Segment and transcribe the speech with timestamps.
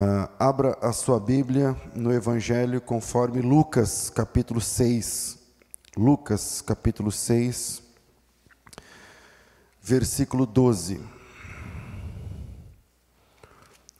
[0.00, 5.36] Uh, abra a sua Bíblia no Evangelho conforme Lucas, capítulo 6.
[5.96, 7.82] Lucas, capítulo 6,
[9.82, 11.00] versículo 12.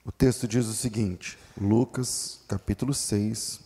[0.04, 3.58] O texto diz o seguinte: Lucas, capítulo 6,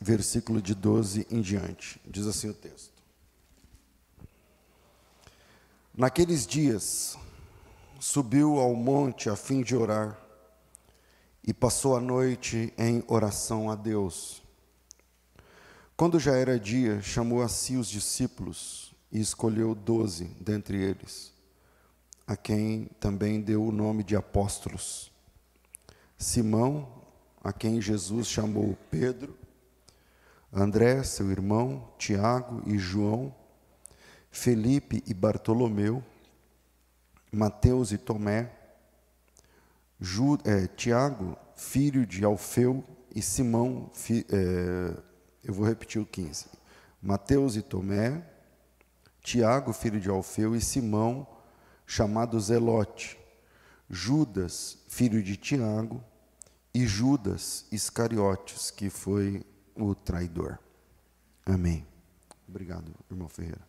[0.00, 2.00] versículo de 12 em diante.
[2.06, 2.92] Diz assim o texto:
[5.92, 7.18] Naqueles dias,
[7.98, 10.21] subiu ao monte a fim de orar
[11.44, 14.42] e passou a noite em oração a Deus.
[15.96, 21.32] Quando já era dia, chamou a si os discípulos e escolheu doze dentre eles,
[22.26, 25.12] a quem também deu o nome de apóstolos.
[26.16, 26.88] Simão,
[27.42, 29.36] a quem Jesus chamou Pedro,
[30.52, 33.34] André, seu irmão, Tiago e João,
[34.30, 36.02] Felipe e Bartolomeu,
[37.30, 38.52] Mateus e Tomé,
[40.04, 45.00] Ju, é, Tiago, filho de Alfeu, e Simão, fi, é,
[45.44, 46.46] eu vou repetir o 15.
[47.00, 48.26] Mateus e Tomé,
[49.20, 51.24] Tiago, filho de Alfeu, e Simão,
[51.86, 53.16] chamado Zelote,
[53.88, 56.02] Judas, filho de Tiago,
[56.74, 60.58] e Judas Iscariotes, que foi o traidor.
[61.46, 61.86] Amém.
[62.48, 63.62] Obrigado, irmão Ferreira.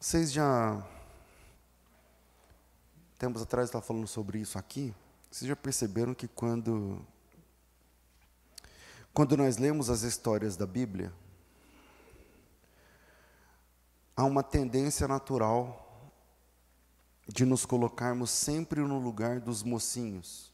[0.00, 0.82] Vocês já
[3.18, 4.94] tempos atrás estava falando sobre isso aqui.
[5.30, 7.04] Vocês já perceberam que quando
[9.12, 11.12] quando nós lemos as histórias da Bíblia,
[14.16, 16.12] há uma tendência natural
[17.26, 20.52] de nos colocarmos sempre no lugar dos mocinhos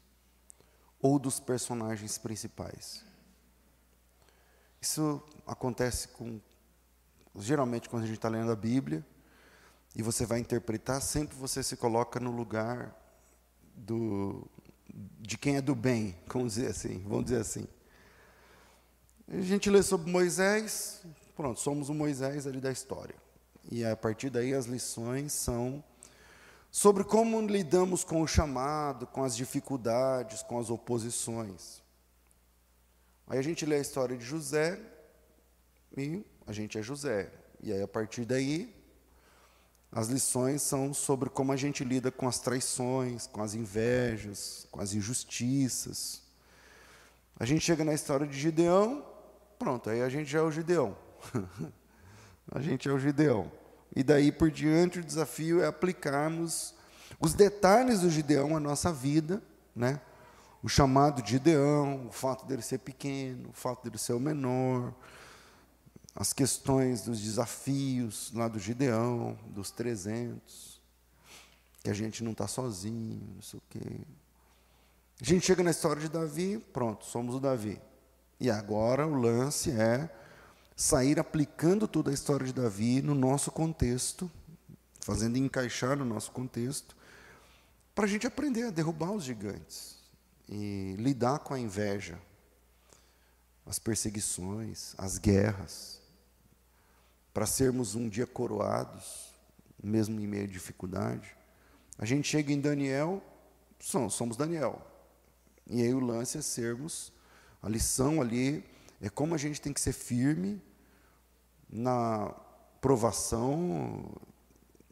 [1.02, 3.04] ou dos personagens principais.
[4.80, 6.40] Isso acontece com
[7.36, 9.04] geralmente quando a gente está lendo a Bíblia
[9.94, 12.94] e você vai interpretar, sempre você se coloca no lugar
[13.74, 14.48] do,
[15.20, 17.66] de quem é do bem, vamos dizer assim, vamos dizer assim.
[19.28, 21.02] A gente lê sobre Moisés,
[21.36, 23.14] pronto, somos o Moisés ali da história.
[23.70, 25.82] E a partir daí as lições são
[26.70, 31.82] sobre como lidamos com o chamado, com as dificuldades, com as oposições.
[33.26, 34.78] Aí a gente lê a história de José
[35.96, 37.32] e a gente é José.
[37.62, 38.83] E aí a partir daí
[39.94, 44.80] as lições são sobre como a gente lida com as traições, com as invejas, com
[44.80, 46.20] as injustiças.
[47.38, 49.06] A gente chega na história de Gideão,
[49.56, 50.96] pronto, aí a gente já é o Gideão.
[52.50, 53.52] a gente é o Gideão.
[53.94, 56.74] E daí por diante o desafio é aplicarmos
[57.20, 59.40] os detalhes do Gideão à nossa vida,
[59.76, 60.00] né?
[60.60, 64.92] O chamado de Gideão, o fato dele ser pequeno, o fato dele ser o menor,
[66.14, 70.80] as questões dos desafios lá do Gideão, dos 300,
[71.82, 74.00] que a gente não está sozinho, não sei o quê.
[75.20, 77.80] A gente chega na história de Davi, pronto, somos o Davi.
[78.38, 80.08] E agora o lance é
[80.76, 84.30] sair aplicando toda a história de Davi no nosso contexto,
[85.00, 86.96] fazendo encaixar no nosso contexto,
[87.94, 89.96] para a gente aprender a derrubar os gigantes
[90.48, 92.18] e lidar com a inveja,
[93.66, 96.03] as perseguições, as guerras
[97.34, 99.34] para sermos um dia coroados,
[99.82, 101.36] mesmo em meio à dificuldade.
[101.98, 103.20] A gente chega em Daniel,
[103.80, 104.80] somos Daniel.
[105.66, 107.12] E aí o lance é sermos,
[107.60, 108.64] a lição ali
[109.00, 110.62] é como a gente tem que ser firme
[111.68, 112.32] na
[112.80, 114.14] provação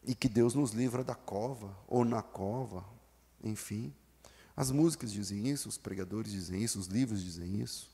[0.03, 2.83] e que Deus nos livra da cova, ou na cova,
[3.41, 3.93] enfim.
[4.55, 7.89] As músicas dizem isso, os pregadores dizem isso, os livros dizem isso.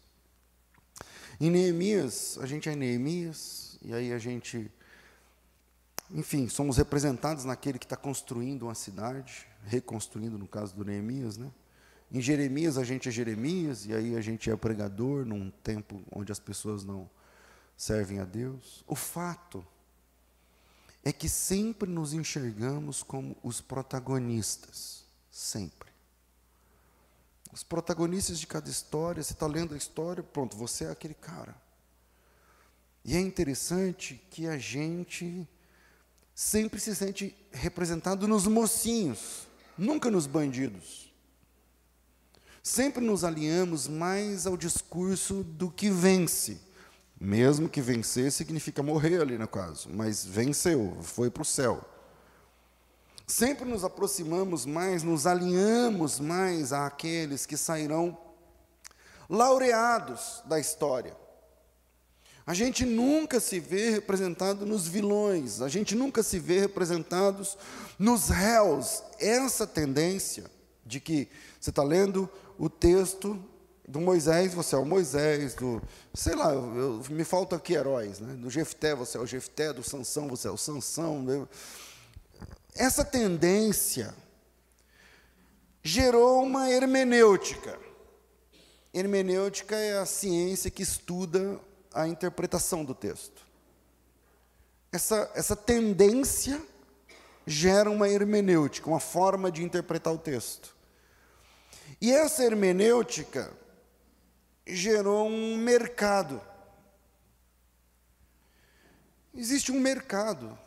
[1.40, 4.72] Em Neemias, a gente é Neemias, e aí a gente,
[6.12, 11.52] enfim, somos representados naquele que está construindo uma cidade, reconstruindo, no caso do Neemias, né?
[12.12, 16.32] Em Jeremias a gente é Jeremias, e aí a gente é pregador num tempo onde
[16.32, 17.10] as pessoas não
[17.78, 18.84] servem a Deus.
[18.88, 19.66] O fato
[21.04, 25.90] é que sempre nos enxergamos como os protagonistas, sempre.
[27.54, 31.56] Os protagonistas de cada história, você está lendo a história, pronto, você é aquele cara.
[33.04, 35.48] E é interessante que a gente
[36.36, 39.48] sempre se sente representado nos mocinhos,
[39.78, 41.14] nunca nos bandidos.
[42.62, 46.60] Sempre nos alinhamos mais ao discurso do que vence.
[47.20, 51.84] Mesmo que vencer significa morrer ali no caso, mas venceu, foi para o céu.
[53.28, 58.18] Sempre nos aproximamos mais, nos alinhamos mais àqueles que sairão
[59.30, 61.16] laureados da história.
[62.50, 67.56] A gente nunca se vê representado nos vilões, a gente nunca se vê representados
[68.00, 69.04] nos réus.
[69.20, 70.46] Essa tendência
[70.84, 71.30] De que
[71.62, 73.40] você está lendo o texto
[73.88, 75.80] do Moisés, você é o Moisés, do,
[76.12, 78.34] sei lá, eu, me falta aqui heróis, né?
[78.34, 81.22] Do Jefté, você é o Jefté, do Sansão, você é o Sansão.
[81.22, 81.48] Né?
[82.74, 84.12] Essa tendência
[85.84, 87.78] gerou uma hermenêutica.
[88.92, 91.62] Hermenêutica é a ciência que estuda
[91.94, 93.48] a interpretação do texto.
[94.92, 96.62] Essa, essa tendência
[97.46, 100.76] gera uma hermenêutica, uma forma de interpretar o texto.
[102.00, 103.52] E essa hermenêutica
[104.66, 106.42] gerou um mercado.
[109.34, 110.58] Existe um mercado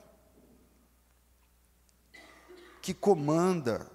[2.81, 3.89] que comanda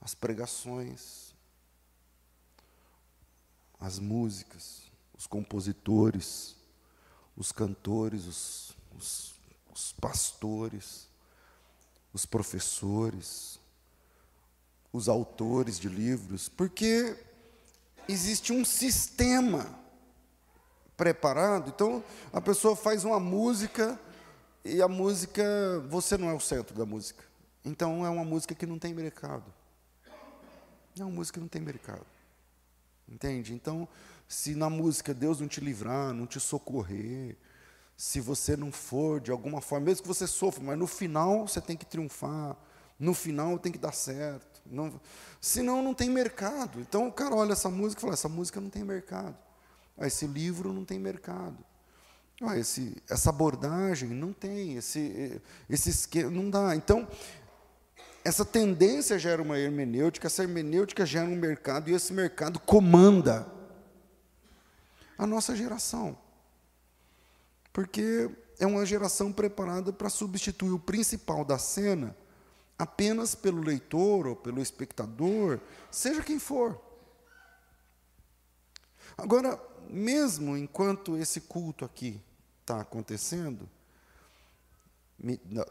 [0.00, 1.34] as pregações,
[3.80, 4.87] as músicas,
[5.18, 6.56] os compositores,
[7.36, 9.34] os cantores, os, os,
[9.74, 11.08] os pastores,
[12.12, 13.58] os professores,
[14.92, 17.16] os autores de livros, porque
[18.08, 19.78] existe um sistema
[20.96, 21.70] preparado.
[21.70, 24.00] Então, a pessoa faz uma música
[24.64, 25.44] e a música,
[25.88, 27.24] você não é o centro da música.
[27.64, 29.52] Então, é uma música que não tem mercado.
[30.98, 32.06] É uma música que não tem mercado.
[33.08, 33.54] Entende?
[33.54, 33.88] Então,
[34.28, 37.34] se na música Deus não te livrar, não te socorrer,
[37.96, 41.60] se você não for de alguma forma, mesmo que você sofra, mas no final você
[41.60, 42.56] tem que triunfar,
[42.98, 44.60] no final tem que dar certo.
[44.66, 45.00] Não,
[45.40, 46.78] senão não tem mercado.
[46.80, 49.36] Então o cara olha essa música e fala: essa música não tem mercado.
[49.96, 51.56] Ah, esse livro não tem mercado.
[52.40, 56.76] Ah, esse, essa abordagem não tem, esse, esse esquema, não dá.
[56.76, 57.08] Então,
[58.24, 63.57] essa tendência gera uma hermenêutica, essa hermenêutica gera um mercado, e esse mercado comanda
[65.18, 66.16] a nossa geração.
[67.72, 72.16] Porque é uma geração preparada para substituir o principal da cena
[72.78, 75.60] apenas pelo leitor ou pelo espectador,
[75.90, 76.80] seja quem for.
[79.16, 79.60] Agora,
[79.90, 82.20] mesmo enquanto esse culto aqui
[82.60, 83.68] está acontecendo,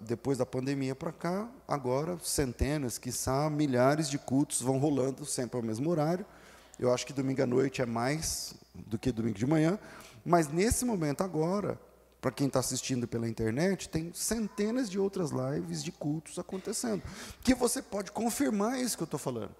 [0.02, 5.64] depois da pandemia para cá, agora centenas, quiçá milhares de cultos vão rolando sempre ao
[5.64, 6.26] mesmo horário.
[6.80, 9.80] Eu acho que domingo à noite é mais do que domingo de manhã,
[10.24, 11.80] mas nesse momento agora,
[12.22, 17.02] para quem está assistindo pela internet, tem centenas de outras lives de cultos acontecendo.
[17.42, 19.56] Que você pode confirmar isso que eu estou falando.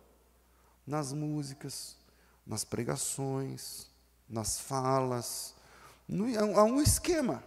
[0.86, 1.96] Nas músicas,
[2.46, 3.88] nas pregações,
[4.30, 5.56] nas falas.
[6.08, 7.44] No, há um esquema.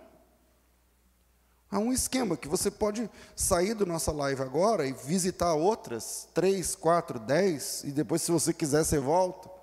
[1.71, 6.75] Há um esquema que você pode sair da nossa live agora e visitar outras, três,
[6.75, 9.60] quatro, dez, e depois, se você quiser, você volta.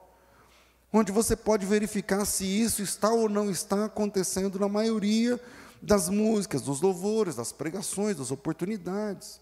[0.92, 5.40] Onde você pode verificar se isso está ou não está acontecendo na maioria
[5.82, 9.40] das músicas, dos louvores, das pregações, das oportunidades.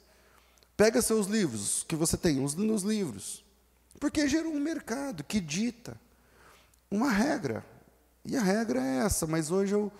[0.75, 3.44] Pega seus livros, que você tem, os nos livros.
[4.00, 6.00] Porque gerou um mercado que dita
[6.89, 7.65] uma regra.
[8.25, 9.92] E a regra é essa, mas hoje eu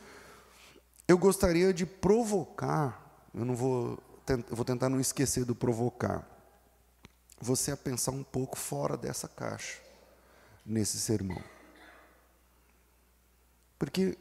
[1.08, 6.28] eu gostaria de provocar, eu não vou, eu vou tentar não esquecer do provocar,
[7.40, 9.80] você a pensar um pouco fora dessa caixa,
[10.66, 11.42] nesse sermão.
[13.78, 14.18] Porque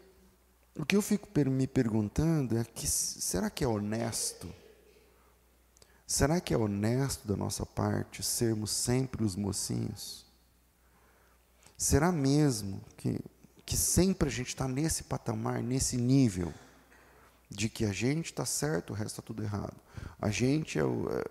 [0.77, 4.53] o que eu fico me perguntando é que será que é honesto?
[6.07, 10.27] Será que é honesto da nossa parte sermos sempre os mocinhos?
[11.79, 13.19] Será mesmo que,
[13.65, 16.53] que sempre a gente está nesse patamar, nesse nível?
[17.55, 19.75] de que a gente está certo, o resto está tudo errado.
[20.21, 21.25] A gente é o, é,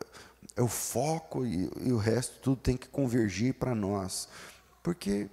[0.58, 4.30] é o foco e, e, o resto tudo tem que convergir para nós.
[4.84, 5.30] Porque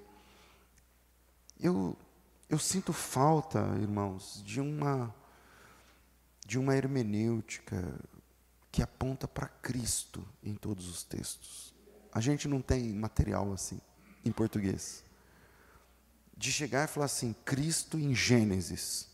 [1.61, 1.97] eu,
[2.49, 5.15] eu sinto falta, irmãos, de uma,
[6.47, 8.01] de uma hermenêutica
[8.73, 11.75] que aponta para Cristo em todos os textos.
[12.13, 13.81] A gente não tem material assim,
[14.25, 15.05] em português.
[16.37, 19.11] De chegar e falar assim, Cristo em Gênesis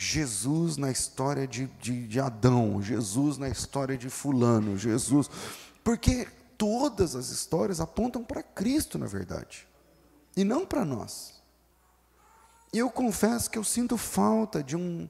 [0.00, 5.28] Jesus na história de, de, de, Adão, Jesus na história de Fulano, Jesus.
[5.82, 6.28] Porque
[6.58, 9.66] todas as histórias apontam para Cristo, na verdade,
[10.36, 11.40] e não para nós.
[12.72, 15.08] E eu confesso que eu sinto falta de um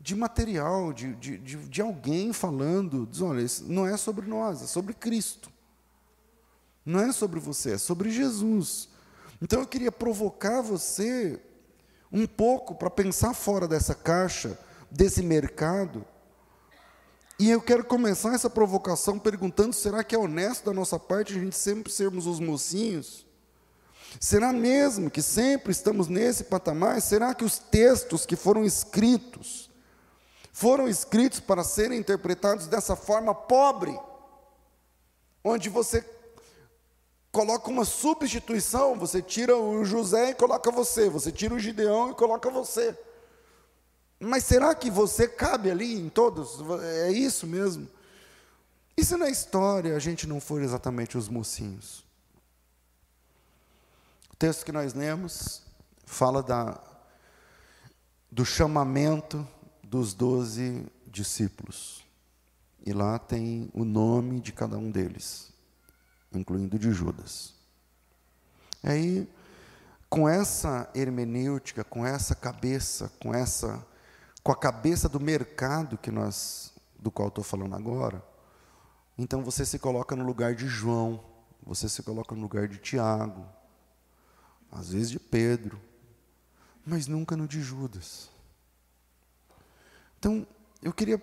[0.00, 4.62] de material, de, de, de, de alguém falando, diz, olha, isso não é sobre nós,
[4.62, 5.50] é sobre Cristo.
[6.84, 8.88] Não é sobre você, é sobre Jesus.
[9.42, 11.40] Então eu queria provocar você
[12.10, 14.58] um pouco para pensar fora dessa caixa,
[14.90, 16.04] desse mercado.
[17.38, 21.38] E eu quero começar essa provocação perguntando: será que é honesto da nossa parte a
[21.38, 23.24] gente sempre sermos os mocinhos?
[24.18, 27.00] Será mesmo que sempre estamos nesse patamar?
[27.00, 29.68] Será que os textos que foram escritos
[30.52, 33.96] foram escritos para serem interpretados dessa forma pobre?
[35.44, 36.04] Onde você
[37.30, 42.14] coloca uma substituição, você tira o José e coloca você, você tira o Gideão e
[42.14, 42.98] coloca você.
[44.20, 46.58] Mas será que você cabe ali em todos?
[46.82, 47.88] É isso mesmo?
[48.96, 52.04] E se na história a gente não for exatamente os mocinhos?
[54.32, 55.62] O texto que nós lemos
[56.04, 56.80] fala da,
[58.30, 59.46] do chamamento
[59.84, 62.04] dos doze discípulos.
[62.84, 65.52] E lá tem o nome de cada um deles,
[66.32, 67.54] incluindo de Judas.
[68.82, 69.28] Aí,
[70.08, 73.84] com essa hermenêutica, com essa cabeça, com essa
[74.48, 78.24] com a cabeça do mercado que nós do qual estou falando agora,
[79.18, 81.22] então você se coloca no lugar de João,
[81.62, 83.44] você se coloca no lugar de Tiago,
[84.72, 85.78] às vezes de Pedro,
[86.82, 88.30] mas nunca no de Judas.
[90.18, 90.46] Então,
[90.82, 91.22] eu queria,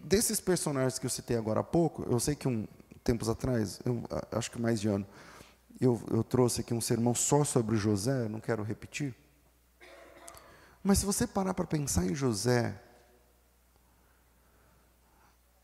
[0.00, 2.66] desses personagens que eu citei agora há pouco, eu sei que um
[3.04, 5.06] tempos atrás, eu, acho que mais de ano,
[5.80, 9.14] eu, eu trouxe aqui um sermão só sobre José, não quero repetir.
[10.86, 12.80] Mas se você parar para pensar em José,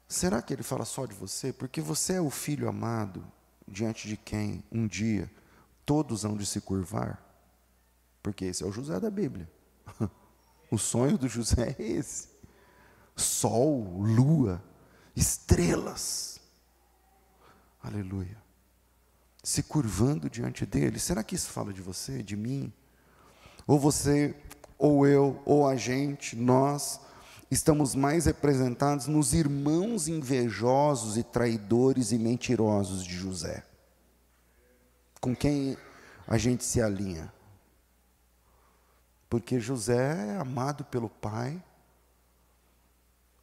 [0.09, 1.53] será que ele fala só de você?
[1.53, 3.25] Porque você é o filho amado
[3.69, 5.31] diante de quem um dia
[5.87, 7.23] todos hão de se curvar?
[8.21, 9.49] Porque esse é o José da Bíblia.
[10.73, 12.31] O sonho do José é esse
[13.15, 14.65] sol, lua,
[15.15, 16.41] estrelas.
[17.83, 18.43] Aleluia.
[19.45, 20.99] Se curvando diante dele.
[20.99, 22.73] Será que isso fala de você, de mim?
[23.67, 24.35] Ou você,
[24.83, 27.01] ou eu, ou a gente, nós,
[27.49, 33.65] estamos mais representados nos irmãos invejosos e traidores e mentirosos de José?
[35.21, 35.79] Com quem
[36.27, 37.33] a gente se alinha?
[39.31, 41.63] Porque José é amado pelo pai,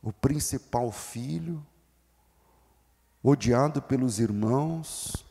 [0.03, 1.65] o principal filho,
[3.23, 5.25] odiado pelos irmãos,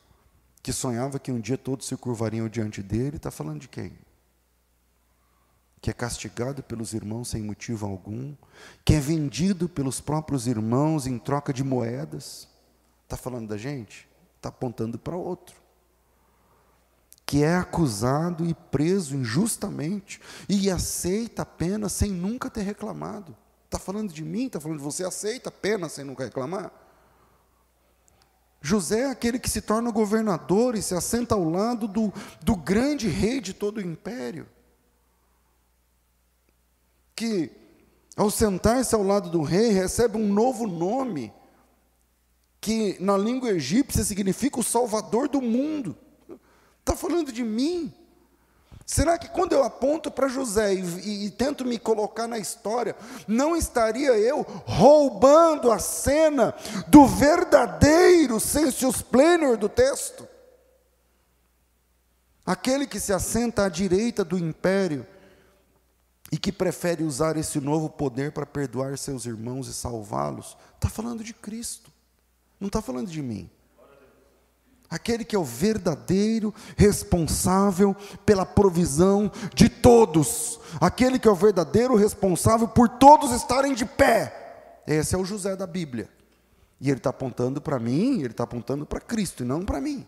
[0.62, 4.07] que sonhava que um dia todos se curvariam diante dele, está falando de quem?
[5.80, 8.34] Que é castigado pelos irmãos sem motivo algum,
[8.84, 12.48] que é vendido pelos próprios irmãos em troca de moedas.
[13.04, 14.08] Está falando da gente?
[14.36, 15.56] Está apontando para outro.
[17.24, 23.36] Que é acusado e preso injustamente e aceita a pena sem nunca ter reclamado.
[23.66, 26.72] Está falando de mim, está falando de você, aceita a pena sem nunca reclamar.
[28.60, 33.08] José é aquele que se torna governador e se assenta ao lado do, do grande
[33.08, 34.48] rei de todo o império.
[37.18, 37.50] Que,
[38.16, 41.32] ao sentar-se ao lado do rei, recebe um novo nome,
[42.60, 45.96] que na língua egípcia significa o salvador do mundo.
[46.78, 47.92] Está falando de mim.
[48.86, 52.94] Será que quando eu aponto para José e, e, e, tento me colocar na história,
[53.26, 56.54] não estaria eu roubando a cena
[56.86, 60.24] do verdadeiro sensus plenor do texto?
[62.46, 65.04] Aquele que se assenta à direita do império
[66.30, 71.24] e que prefere usar esse novo poder para perdoar seus irmãos e salvá-los, está falando
[71.24, 71.90] de Cristo,
[72.60, 73.50] não está falando de mim
[74.90, 77.94] aquele que é o verdadeiro responsável
[78.24, 84.82] pela provisão de todos, aquele que é o verdadeiro responsável por todos estarem de pé.
[84.86, 86.08] Esse é o José da Bíblia.
[86.80, 90.06] E ele está apontando para mim, ele está apontando para Cristo e não para mim.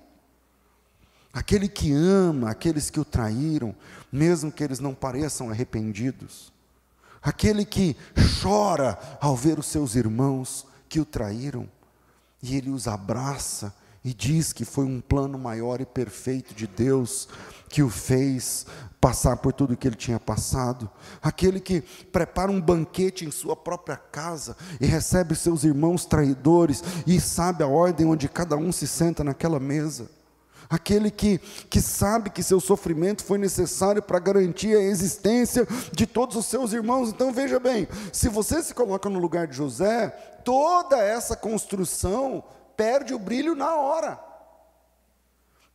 [1.32, 3.74] Aquele que ama aqueles que o traíram,
[4.12, 6.52] mesmo que eles não pareçam arrependidos.
[7.22, 7.96] Aquele que
[8.40, 11.68] chora ao ver os seus irmãos que o traíram,
[12.42, 17.28] e ele os abraça e diz que foi um plano maior e perfeito de Deus
[17.68, 18.66] que o fez
[19.00, 20.90] passar por tudo que ele tinha passado.
[21.22, 27.20] Aquele que prepara um banquete em sua própria casa e recebe seus irmãos traidores e
[27.20, 30.10] sabe a ordem onde cada um se senta naquela mesa.
[30.70, 36.36] Aquele que, que sabe que seu sofrimento foi necessário para garantir a existência de todos
[36.36, 37.08] os seus irmãos.
[37.08, 40.10] Então veja bem: se você se coloca no lugar de José,
[40.44, 42.44] toda essa construção
[42.76, 44.29] perde o brilho na hora.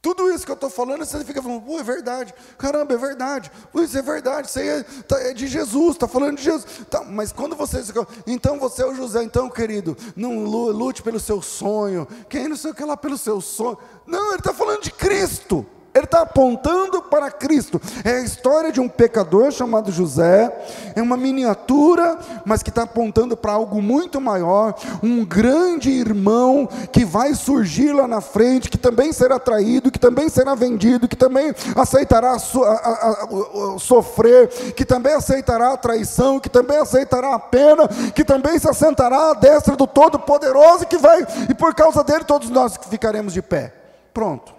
[0.05, 3.97] Tudo isso que eu estou falando, você fica falando, é verdade, caramba, é verdade, isso
[3.97, 6.63] é verdade, isso aí é, tá, é de Jesus, está falando de Jesus.
[6.91, 7.83] Tá, mas quando você.
[8.27, 12.69] Então você é o José, então, querido, não lute pelo seu sonho, quem não sei
[12.69, 13.79] o que lá pelo seu sonho.
[14.05, 15.65] Não, ele está falando de Cristo.
[15.95, 17.81] Ele está apontando para Cristo.
[18.03, 20.53] É a história de um pecador chamado José.
[20.93, 24.75] É uma miniatura, mas que está apontando para algo muito maior.
[25.01, 30.27] Um grande irmão que vai surgir lá na frente, que também será traído, que também
[30.27, 33.27] será vendido, que também aceitará a, a,
[33.75, 38.67] a, sofrer, que também aceitará a traição, que também aceitará a pena, que também se
[38.67, 43.41] assentará à destra do Todo-Poderoso, que vai, e por causa dele todos nós ficaremos de
[43.41, 43.73] pé.
[44.13, 44.54] Pronto.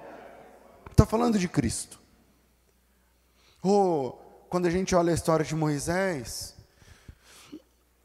[0.97, 2.00] Está falando de Cristo.
[3.62, 4.12] Ou
[4.49, 6.57] quando a gente olha a história de Moisés,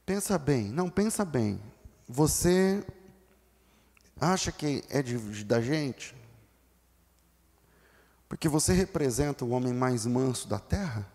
[0.06, 1.58] pensa bem, não pensa bem.
[2.06, 2.86] Você
[4.20, 6.14] acha que é de, da gente?
[8.28, 11.08] Porque você representa o homem mais manso da terra?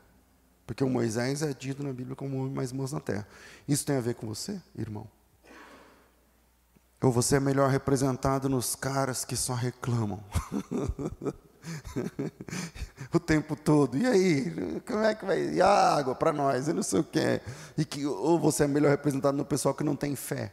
[0.66, 3.28] Porque o Moisés é dito na Bíblia como o homem mais manso da terra.
[3.68, 5.06] Isso tem a ver com você, irmão?
[7.02, 10.24] Ou você é melhor representado nos caras que só reclamam?
[13.12, 13.96] o tempo todo.
[13.96, 15.54] E aí, como é que vai?
[15.54, 16.68] E a água para nós?
[16.68, 17.40] Eu não sei o que.
[17.76, 20.52] E que, ou você é melhor representado no pessoal que não tem fé?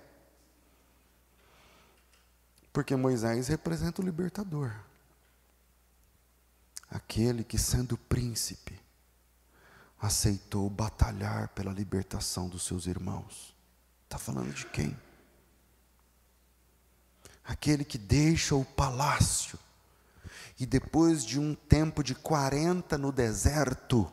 [2.72, 4.74] Porque Moisés representa o libertador.
[6.90, 8.80] Aquele que, sendo príncipe,
[10.00, 13.56] aceitou batalhar pela libertação dos seus irmãos.
[14.06, 14.98] Está falando de quem?
[17.44, 19.58] Aquele que deixa o palácio
[20.60, 24.12] e depois de um tempo de 40 no deserto,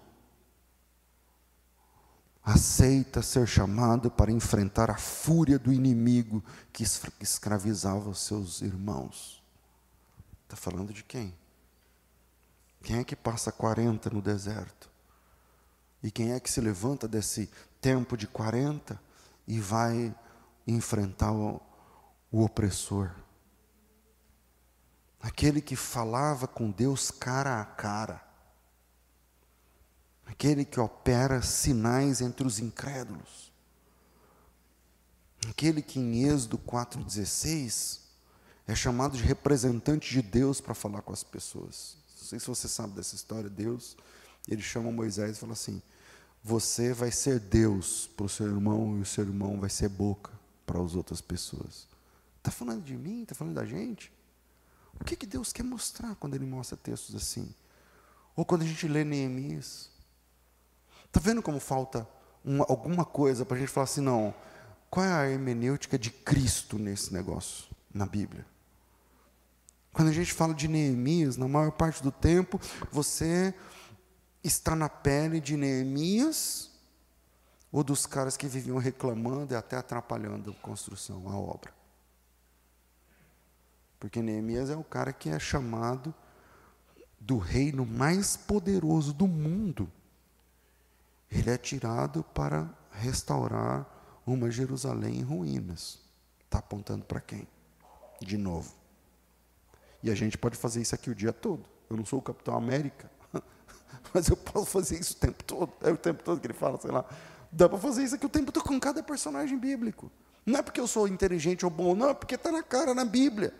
[2.43, 6.85] aceita ser chamado para enfrentar a fúria do inimigo que
[7.21, 9.43] escravizava os seus irmãos.
[10.45, 11.35] Está falando de quem?
[12.83, 14.91] Quem é que passa 40 no deserto?
[16.03, 17.51] E quem é que se levanta desse
[17.81, 19.01] tempo de 40
[19.47, 20.15] e vai
[20.67, 21.61] enfrentar o,
[22.33, 23.11] o opressor?
[25.21, 28.25] Aquele que falava com Deus cara a cara.
[30.25, 33.53] Aquele que opera sinais entre os incrédulos.
[35.49, 38.01] Aquele que em Êxodo 4,16
[38.67, 41.97] é chamado de representante de Deus para falar com as pessoas.
[42.19, 43.97] Não sei se você sabe dessa história, Deus,
[44.49, 45.83] ele chama Moisés e fala assim:
[46.43, 50.31] Você vai ser Deus para o seu irmão e o seu irmão vai ser boca
[50.65, 51.89] para as outras pessoas.
[52.39, 53.23] Está falando de mim?
[53.23, 54.13] Está falando da gente?
[55.01, 57.53] O que, que Deus quer mostrar quando Ele mostra textos assim?
[58.37, 59.91] Ou quando a gente lê Neemias?
[61.07, 62.07] Está vendo como falta
[62.45, 64.35] uma, alguma coisa para a gente falar assim, não,
[64.91, 68.47] qual é a hermenêutica de Cristo nesse negócio, na Bíblia?
[69.93, 72.61] Quando a gente fala de Neemias, na maior parte do tempo,
[72.93, 73.53] você
[74.45, 76.71] está na pele de Neemias
[77.73, 81.80] ou dos caras que viviam reclamando e até atrapalhando a construção, a obra.
[84.01, 86.13] Porque Neemias é o cara que é chamado
[87.21, 89.93] do reino mais poderoso do mundo.
[91.31, 93.87] Ele é tirado para restaurar
[94.27, 95.99] uma Jerusalém em ruínas.
[96.45, 97.47] Está apontando para quem?
[98.21, 98.75] De novo.
[100.03, 101.65] E a gente pode fazer isso aqui o dia todo.
[101.89, 103.11] Eu não sou o Capitão América,
[104.15, 105.73] mas eu posso fazer isso o tempo todo.
[105.83, 107.05] É o tempo todo que ele fala, sei lá.
[107.53, 110.11] Dá para fazer isso aqui o tempo todo com cada personagem bíblico.
[110.47, 113.05] Não é porque eu sou inteligente ou bom, não, é porque está na cara na
[113.05, 113.53] Bíblia.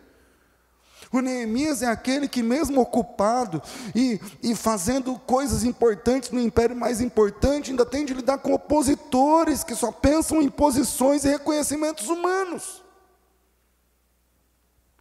[1.11, 3.61] O Neemias é aquele que, mesmo ocupado
[3.93, 9.63] e, e fazendo coisas importantes no império mais importante, ainda tem de lidar com opositores
[9.63, 12.81] que só pensam em posições e reconhecimentos humanos.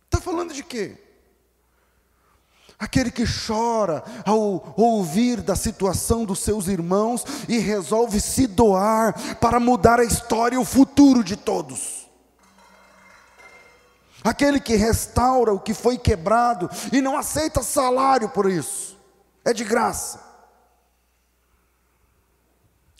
[0.06, 0.98] Está falando de quê?
[2.76, 9.60] Aquele que chora ao ouvir da situação dos seus irmãos e resolve se doar para
[9.60, 11.99] mudar a história e o futuro de todos
[14.22, 18.98] aquele que restaura o que foi quebrado e não aceita salário por isso,
[19.44, 20.30] é de graça.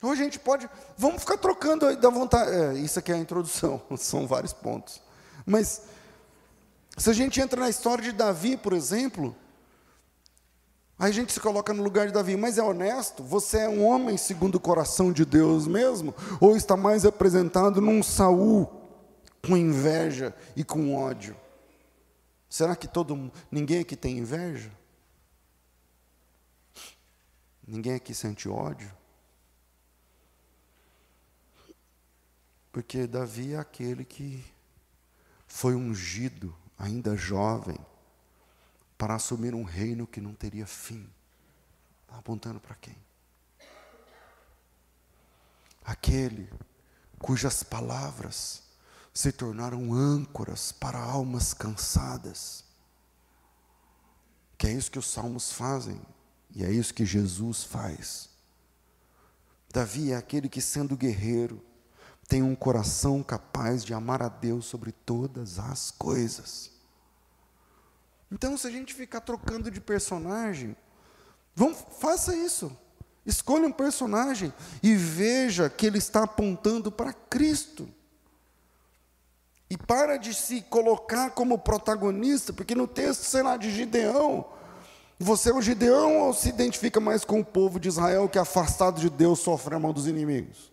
[0.03, 2.51] Ou a gente pode, vamos ficar trocando da vontade.
[2.51, 5.01] É, isso aqui é a introdução, são vários pontos.
[5.45, 5.83] Mas,
[6.97, 9.37] se a gente entra na história de Davi, por exemplo,
[10.99, 13.23] aí a gente se coloca no lugar de Davi, mas é honesto?
[13.25, 16.15] Você é um homem segundo o coração de Deus mesmo?
[16.41, 18.80] Ou está mais representado num Saul
[19.47, 21.37] com inveja e com ódio.
[22.49, 24.71] Será que todo ninguém aqui tem inveja?
[27.67, 28.91] Ninguém aqui sente ódio?
[32.73, 34.45] Porque Davi é aquele que
[35.47, 37.79] foi ungido, ainda jovem,
[38.97, 41.09] para assumir um reino que não teria fim.
[42.03, 42.97] Está apontando para quem?
[45.85, 46.49] Aquele
[47.19, 48.70] cujas palavras
[49.21, 52.65] se tornaram âncoras para almas cansadas.
[54.57, 56.01] Que é isso que os salmos fazem,
[56.55, 58.31] e é isso que Jesus faz.
[59.71, 61.63] Davi é aquele que, sendo guerreiro,
[62.27, 66.71] tem um coração capaz de amar a Deus sobre todas as coisas.
[68.33, 70.75] Então, se a gente ficar trocando de personagem,
[71.55, 72.75] vamos, faça isso.
[73.27, 74.51] Escolha um personagem
[74.83, 77.87] e veja que ele está apontando para Cristo.
[79.71, 84.45] E para de se colocar como protagonista, porque no texto, sei lá, de Gideão,
[85.23, 88.99] Você é um Gideão ou se identifica mais com o povo de Israel que, afastado
[88.99, 90.73] de Deus, sofre a mão dos inimigos?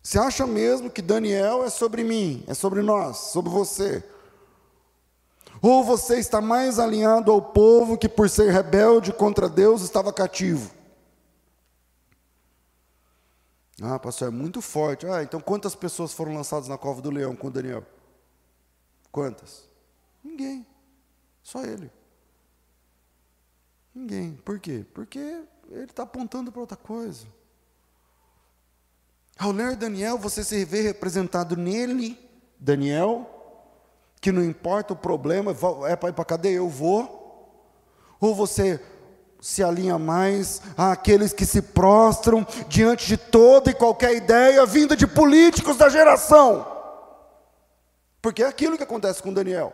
[0.00, 4.04] Você acha mesmo que Daniel é sobre mim, é sobre nós, sobre você?
[5.60, 10.70] Ou você está mais alinhado ao povo que, por ser rebelde contra Deus, estava cativo?
[13.82, 15.06] Ah, pastor, é muito forte.
[15.06, 17.84] Ah, então quantas pessoas foram lançadas na cova do leão com Daniel?
[19.12, 19.68] Quantas?
[20.24, 20.66] Ninguém.
[21.42, 21.90] Só ele.
[23.94, 24.34] Ninguém.
[24.44, 24.84] Por quê?
[24.94, 25.18] Porque
[25.70, 27.26] ele está apontando para outra coisa.
[29.38, 32.18] Ao ler Daniel, você se vê representado nele,
[32.58, 33.30] Daniel,
[34.20, 35.54] que não importa o problema,
[35.86, 37.14] é para ir para a cadeia, eu vou.
[38.18, 38.82] Ou você
[39.46, 45.06] se alinha mais àqueles que se prostram diante de toda e qualquer ideia vinda de
[45.06, 46.66] políticos da geração.
[48.20, 49.72] Porque é aquilo que acontece com Daniel.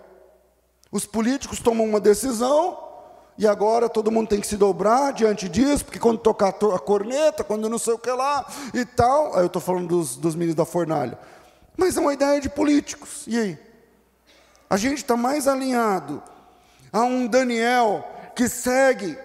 [0.91, 2.77] Os políticos tomam uma decisão,
[3.39, 7.43] e agora todo mundo tem que se dobrar diante disso, porque quando tocar a corneta,
[7.43, 9.35] quando não sei o que lá e tal.
[9.35, 11.19] Aí eu estou falando dos, dos meninos da fornalha.
[11.79, 13.25] Mas é uma ideia de políticos.
[13.27, 13.59] E aí?
[14.69, 16.23] A gente está mais alinhado
[16.93, 18.07] a um Daniel
[18.37, 19.17] que segue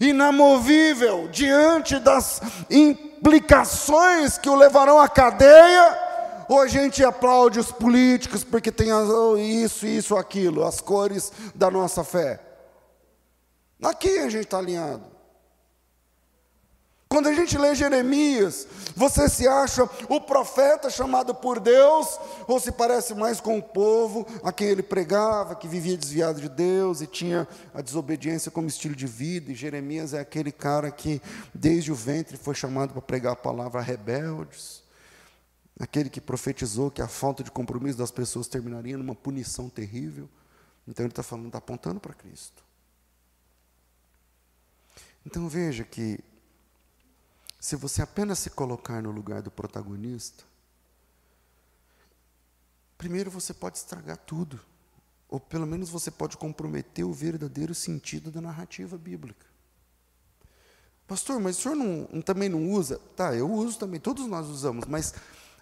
[0.00, 5.98] inamovível diante das implicações que o levarão à cadeia,
[6.48, 8.88] ou a gente aplaude os políticos porque tem
[9.38, 12.40] isso, isso, aquilo, as cores da nossa fé.
[13.82, 15.13] Aqui a gente está alinhado.
[17.14, 22.72] Quando a gente lê Jeremias, você se acha o profeta chamado por Deus, ou se
[22.72, 27.06] parece mais com o povo a quem ele pregava, que vivia desviado de Deus e
[27.06, 29.52] tinha a desobediência como estilo de vida?
[29.52, 31.22] E Jeremias é aquele cara que,
[31.54, 34.82] desde o ventre, foi chamado para pregar a palavra a rebeldes,
[35.78, 40.28] aquele que profetizou que a falta de compromisso das pessoas terminaria numa punição terrível.
[40.88, 42.64] Então ele está falando, está apontando para Cristo.
[45.24, 46.18] Então veja que,
[47.64, 50.44] se você apenas se colocar no lugar do protagonista,
[52.98, 54.60] primeiro você pode estragar tudo,
[55.30, 59.46] ou pelo menos você pode comprometer o verdadeiro sentido da narrativa bíblica.
[61.06, 63.00] Pastor, mas o senhor não, também não usa?
[63.16, 65.14] Tá, eu uso também, todos nós usamos, mas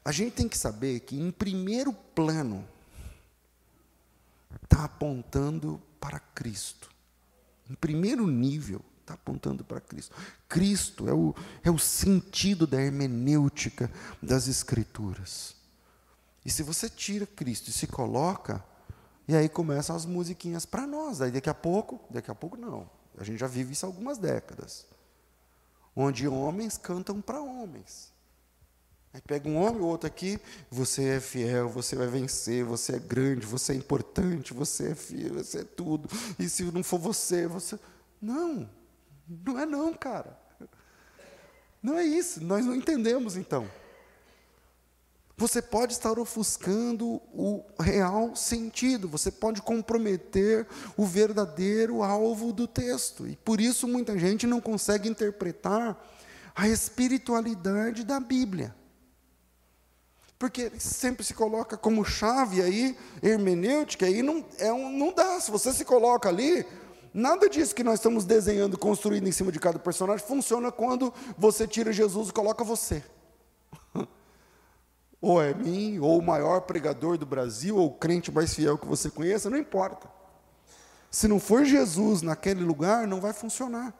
[0.04, 2.66] a gente tem que saber que, em primeiro plano,
[4.60, 6.90] está apontando para Cristo.
[7.70, 10.14] Em primeiro nível, está apontando para Cristo.
[10.48, 13.90] Cristo é o, é o sentido da hermenêutica
[14.22, 15.54] das Escrituras.
[16.44, 18.64] E se você tira Cristo e se coloca,
[19.28, 21.20] e aí começam as musiquinhas para nós.
[21.20, 22.90] Aí daqui a pouco, daqui a pouco não.
[23.16, 24.86] A gente já vive isso há algumas décadas.
[25.94, 28.10] Onde homens cantam para homens.
[29.14, 32.98] Aí pega um homem, o outro aqui, você é fiel, você vai vencer, você é
[32.98, 36.08] grande, você é importante, você é fiel, você é tudo.
[36.38, 37.78] E se não for você, você.
[38.20, 38.68] Não.
[39.44, 40.38] Não é não, cara.
[41.82, 43.68] Não é isso, nós não entendemos então.
[45.36, 50.66] Você pode estar ofuscando o real sentido, você pode comprometer
[50.96, 53.26] o verdadeiro alvo do texto.
[53.26, 56.00] E por isso muita gente não consegue interpretar
[56.54, 58.74] a espiritualidade da Bíblia.
[60.38, 65.40] Porque sempre se coloca como chave aí, hermenêutica, aí não, é um, não dá.
[65.40, 66.66] Se você se coloca ali,
[67.14, 71.66] Nada disso que nós estamos desenhando, construindo em cima de cada personagem, funciona quando você
[71.66, 73.04] tira Jesus e coloca você.
[75.20, 78.86] ou é mim, ou o maior pregador do Brasil, ou o crente mais fiel que
[78.86, 80.08] você conheça, não importa.
[81.10, 83.94] Se não for Jesus naquele lugar, não vai funcionar.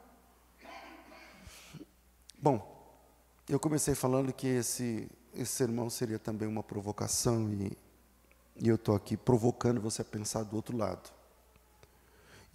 [2.41, 2.73] Bom,
[3.47, 7.77] eu comecei falando que esse, esse sermão seria também uma provocação, e,
[8.59, 11.11] e eu estou aqui provocando você a pensar do outro lado.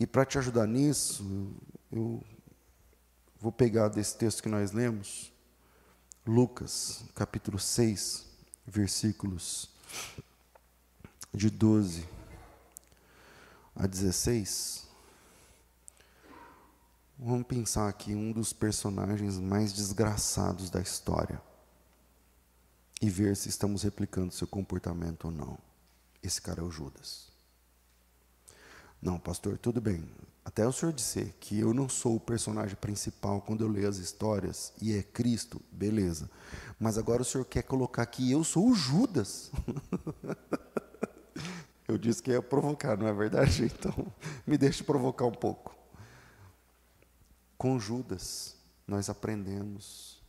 [0.01, 1.25] E para te ajudar nisso,
[1.91, 2.23] eu
[3.41, 5.33] vou pegar desse texto que nós lemos,
[6.25, 8.25] Lucas, capítulo 6,
[8.65, 9.69] versículos
[11.35, 12.07] de 12
[13.75, 14.87] a 16.
[17.19, 21.43] Vamos pensar aqui um dos personagens mais desgraçados da história
[23.03, 25.59] e ver se estamos replicando seu comportamento ou não.
[26.23, 27.38] Esse cara é o Judas.
[29.01, 30.05] Não, pastor, tudo bem.
[30.45, 33.99] Até o senhor dizer que eu não sou o personagem principal quando eu leio as
[33.99, 36.31] histórias e é Cristo, beleza.
[36.81, 39.53] Mas agora o senhor quer colocar que eu sou o Judas.
[41.87, 43.65] eu disse que ia provocar, não é verdade?
[43.71, 44.13] Então,
[44.47, 45.77] me deixe provocar um pouco.
[47.59, 48.57] Com Judas,
[48.87, 50.23] nós aprendemos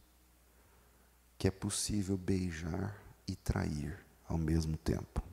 [1.37, 5.28] que é possível beijar e trair ao mesmo tempo.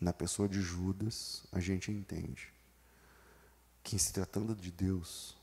[0.00, 2.52] Na pessoa de Judas, a gente entende
[3.82, 5.36] que, se tratando de Deus,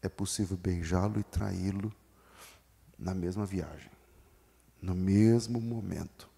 [0.00, 1.92] é possível beijá-lo e traí-lo
[2.98, 3.90] na mesma viagem,
[4.80, 6.28] no mesmo momento.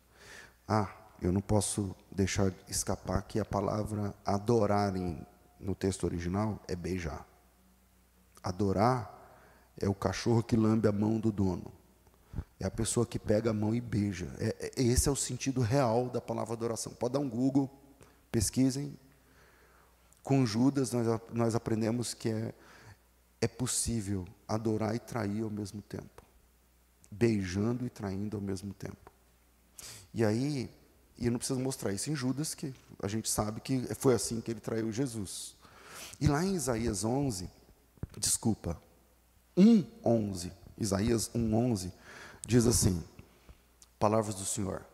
[0.66, 5.24] Ah, eu não posso deixar escapar que a palavra adorar em,
[5.58, 7.26] no texto original é beijar.
[8.42, 9.20] Adorar
[9.78, 11.79] é o cachorro que lambe a mão do dono.
[12.58, 14.28] É a pessoa que pega a mão e beija.
[14.38, 16.92] É, é, esse é o sentido real da palavra adoração.
[16.92, 17.70] Pode dar um Google,
[18.30, 18.96] pesquisem.
[20.22, 22.54] Com Judas, nós, nós aprendemos que é,
[23.40, 26.22] é possível adorar e trair ao mesmo tempo.
[27.10, 29.10] Beijando e traindo ao mesmo tempo.
[30.12, 30.70] E aí,
[31.16, 34.40] e eu não preciso mostrar isso em Judas, que a gente sabe que foi assim
[34.40, 35.56] que ele traiu Jesus.
[36.20, 37.48] E lá em Isaías 11,
[38.18, 38.80] desculpa,
[39.56, 41.92] 1:11, Isaías 1:11
[42.46, 43.02] diz assim:
[43.98, 44.84] Palavras do Senhor.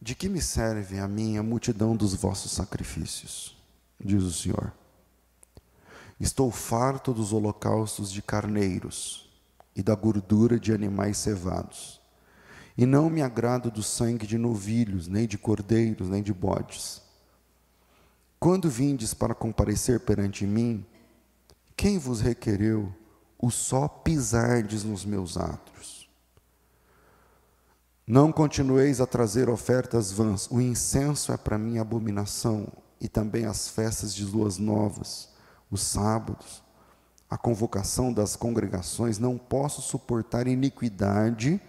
[0.00, 3.56] De que me serve a minha multidão dos vossos sacrifícios?
[3.98, 4.72] Diz o Senhor.
[6.18, 9.30] Estou farto dos holocaustos de carneiros
[9.74, 12.02] e da gordura de animais cevados
[12.76, 17.02] e não me agrado do sangue de novilhos, nem de cordeiros, nem de bodes.
[18.40, 20.84] Quando vindes para comparecer perante mim,
[21.76, 22.92] quem vos requereu
[23.42, 26.08] o só pisardes nos meus atos?
[28.06, 32.68] Não continueis a trazer ofertas vãs, o incenso é para mim abominação,
[33.00, 35.28] e também as festas de luas novas,
[35.68, 36.62] os sábados,
[37.28, 41.60] a convocação das congregações, não posso suportar iniquidade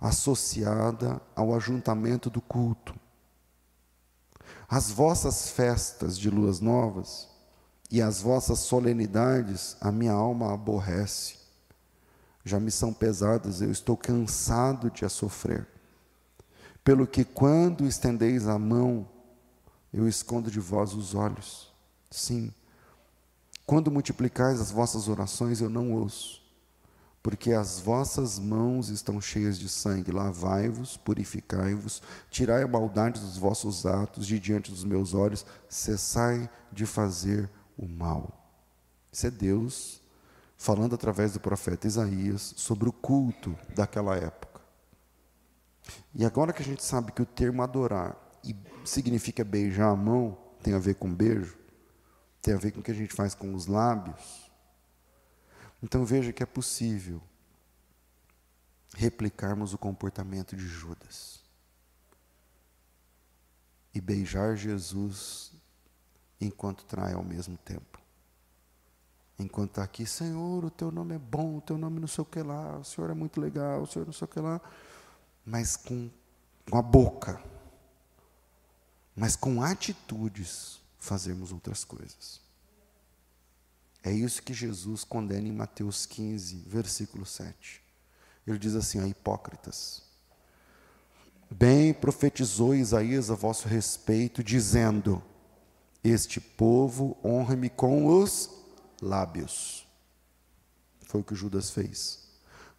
[0.00, 2.94] associada ao ajuntamento do culto.
[4.68, 7.35] As vossas festas de luas novas
[7.90, 11.36] e as vossas solenidades, a minha alma aborrece.
[12.44, 15.66] Já me são pesadas, eu estou cansado de a sofrer.
[16.84, 19.08] Pelo que quando estendeis a mão,
[19.92, 21.72] eu escondo de vós os olhos.
[22.10, 22.52] Sim,
[23.66, 26.46] quando multiplicais as vossas orações, eu não ouço
[27.26, 30.12] porque as vossas mãos estão cheias de sangue.
[30.12, 36.86] Lavai-vos, purificai-vos, tirai a maldade dos vossos atos de diante dos meus olhos, cessai de
[36.86, 38.50] fazer o mal.
[39.12, 40.02] Isso é Deus
[40.56, 44.60] falando através do profeta Isaías sobre o culto daquela época.
[46.14, 48.16] E agora que a gente sabe que o termo adorar
[48.84, 51.56] significa beijar a mão, tem a ver com beijo,
[52.40, 54.46] tem a ver com o que a gente faz com os lábios
[55.82, 57.22] então veja que é possível
[58.94, 61.44] replicarmos o comportamento de Judas
[63.94, 65.52] e beijar Jesus
[66.40, 68.00] enquanto trai ao mesmo tempo.
[69.38, 72.24] Enquanto está aqui, Senhor, o teu nome é bom, o teu nome não sei o
[72.24, 74.60] que lá, o Senhor é muito legal, o Senhor não sei o que lá,
[75.44, 76.10] mas com,
[76.70, 77.42] com a boca,
[79.14, 82.40] mas com atitudes, fazemos outras coisas.
[84.02, 87.82] É isso que Jesus condena em Mateus 15, versículo 7.
[88.46, 90.02] Ele diz assim: a hipócritas.
[91.50, 95.22] Bem profetizou Isaías a vosso respeito, dizendo:
[96.08, 98.48] Este povo honra-me com os
[99.02, 99.84] lábios.
[101.06, 102.28] Foi o que Judas fez.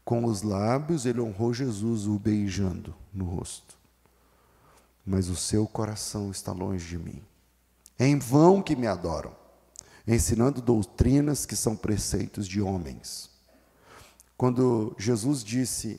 [0.06, 3.78] Com os lábios ele honrou Jesus, o beijando no rosto.
[5.06, 7.22] Mas o seu coração está longe de mim.
[8.00, 9.36] É em vão que me adoram
[10.08, 13.30] ensinando doutrinas que são preceitos de homens.
[14.38, 15.98] Quando Jesus disse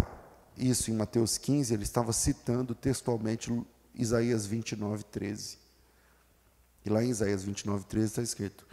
[0.57, 3.53] isso em Mateus 15, ele estava citando textualmente
[3.95, 5.68] Isaías 29, 13.
[6.85, 8.67] E lá em Isaías 29, 13 está escrito: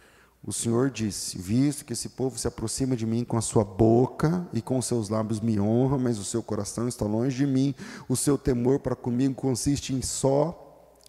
[0.43, 4.47] O Senhor disse: Visto que esse povo se aproxima de mim com a sua boca
[4.53, 7.73] e com os seus lábios me honra, mas o seu coração está longe de mim,
[8.07, 10.61] o seu temor para comigo consiste em só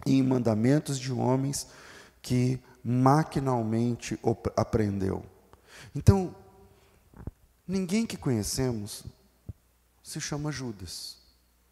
[0.05, 1.67] em mandamentos de homens
[2.21, 4.19] que maquinalmente
[4.55, 5.23] aprendeu.
[5.95, 6.35] Então,
[7.67, 9.03] ninguém que conhecemos
[10.03, 11.17] se chama Judas.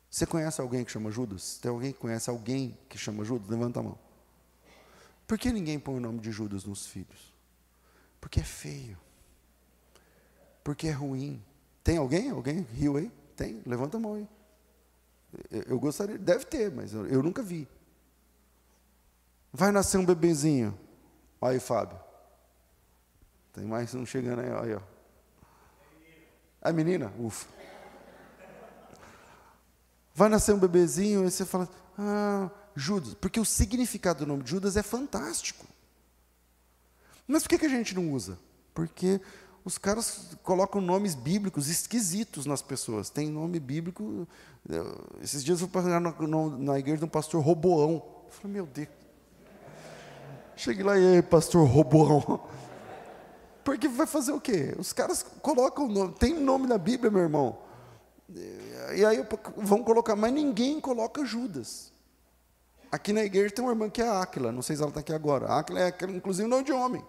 [0.10, 1.58] Você conhece alguém que chama Judas?
[1.62, 3.50] Tem alguém que conhece alguém que chama Judas?
[3.50, 4.05] Levanta a mão.
[5.28, 7.34] Por que ninguém põe o nome de Judas nos filhos?
[8.22, 8.98] Porque é feio.
[10.64, 11.44] Porque é ruim.
[11.84, 12.30] Tem alguém?
[12.30, 13.12] Alguém riu aí?
[13.36, 13.62] Tem?
[13.66, 14.28] Levanta a mão aí.
[15.68, 17.68] Eu gostaria, deve ter, mas eu, eu nunca vi.
[19.52, 20.78] Vai nascer um bebezinho.
[21.42, 22.00] Olha aí, Fábio.
[23.54, 24.82] Tem mais um chegando aí, aí ó.
[26.62, 27.14] A menina?
[27.20, 27.48] Ufa.
[30.14, 33.14] Vai nascer um bebezinho, e você fala, ah, Judas.
[33.16, 35.66] Porque o significado do nome de Judas é fantástico.
[37.28, 38.38] Mas por que, que a gente não usa?
[38.74, 39.22] Porque
[39.66, 43.10] Os caras colocam nomes bíblicos esquisitos nas pessoas.
[43.10, 44.28] Tem nome bíblico.
[45.20, 47.94] Esses dias eu fui na, na igreja de um pastor Roboão.
[48.26, 48.88] Eu falei, meu Deus.
[50.56, 52.48] Cheguei lá e aí, pastor Roboão.
[53.64, 54.76] Porque vai fazer o quê?
[54.78, 56.14] Os caras colocam nome.
[56.14, 57.58] Tem nome na Bíblia, meu irmão.
[58.96, 59.26] E aí
[59.58, 61.92] vão colocar, mas ninguém coloca Judas.
[62.96, 65.12] Aqui na igreja tem uma irmã que é Áquila, não sei se ela está aqui
[65.12, 65.48] agora.
[65.48, 67.04] Áquila é, inclusive, não de homem,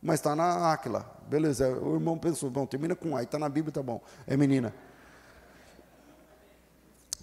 [0.00, 1.04] mas está na Áquila.
[1.28, 4.74] Beleza, o irmão pensou, bom, termina com A, está na Bíblia, tá bom, é menina.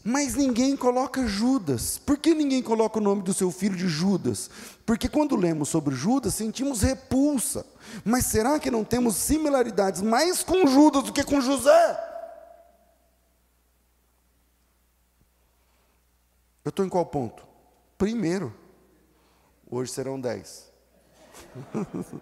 [0.04, 1.98] Mas ninguém coloca Judas.
[1.98, 4.48] Por que ninguém coloca o nome do seu filho de Judas?
[4.86, 7.66] Porque quando lemos sobre Judas, sentimos repulsa.
[8.06, 12.00] Mas será que não temos similaridades mais com Judas do que com José?
[16.64, 17.53] Eu estou em qual ponto?
[18.04, 18.54] Primeiro.
[19.66, 20.70] Hoje serão dez.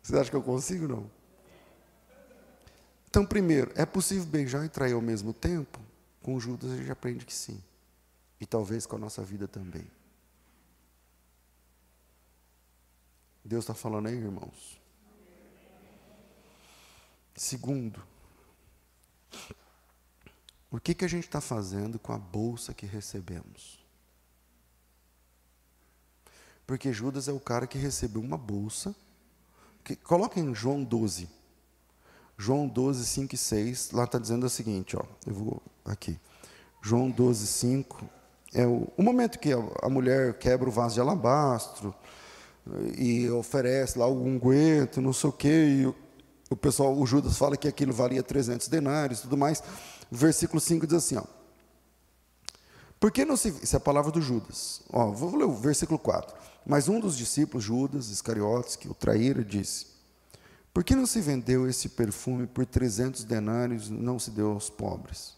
[0.00, 0.86] Você acha que eu consigo?
[0.86, 1.10] Não.
[3.10, 5.80] Então, primeiro, é possível beijar e trair ao mesmo tempo?
[6.22, 7.60] Com Judas a gente aprende que sim.
[8.40, 9.90] E talvez com a nossa vida também.
[13.44, 14.80] Deus está falando aí, irmãos.
[17.34, 18.00] Segundo,
[20.72, 23.78] o que, que a gente está fazendo com a bolsa que recebemos?
[26.66, 28.94] Porque Judas é o cara que recebeu uma bolsa.
[29.84, 31.28] Que, coloca em João 12.
[32.38, 33.90] João 12, 5 e 6.
[33.90, 36.18] Lá está dizendo o seguinte: ó, eu vou aqui.
[36.80, 38.08] João 12, 5.
[38.54, 41.94] É o, o momento que a, a mulher quebra o vaso de alabastro
[42.96, 45.94] e oferece lá o unguento, não sei o quê, e o,
[46.48, 49.62] o pessoal, o Judas fala que aquilo valia 300 denários e tudo mais.
[50.14, 51.24] Versículo 5 diz assim, ó.
[53.00, 53.48] Por que não se.
[53.48, 54.82] Isso é a palavra do Judas.
[54.92, 56.36] Ó, vou ler o versículo 4.
[56.66, 59.86] Mas um dos discípulos, Judas Iscariotes, que o traíra, disse:
[60.72, 64.68] Por que não se vendeu esse perfume por 300 denários e não se deu aos
[64.68, 65.34] pobres?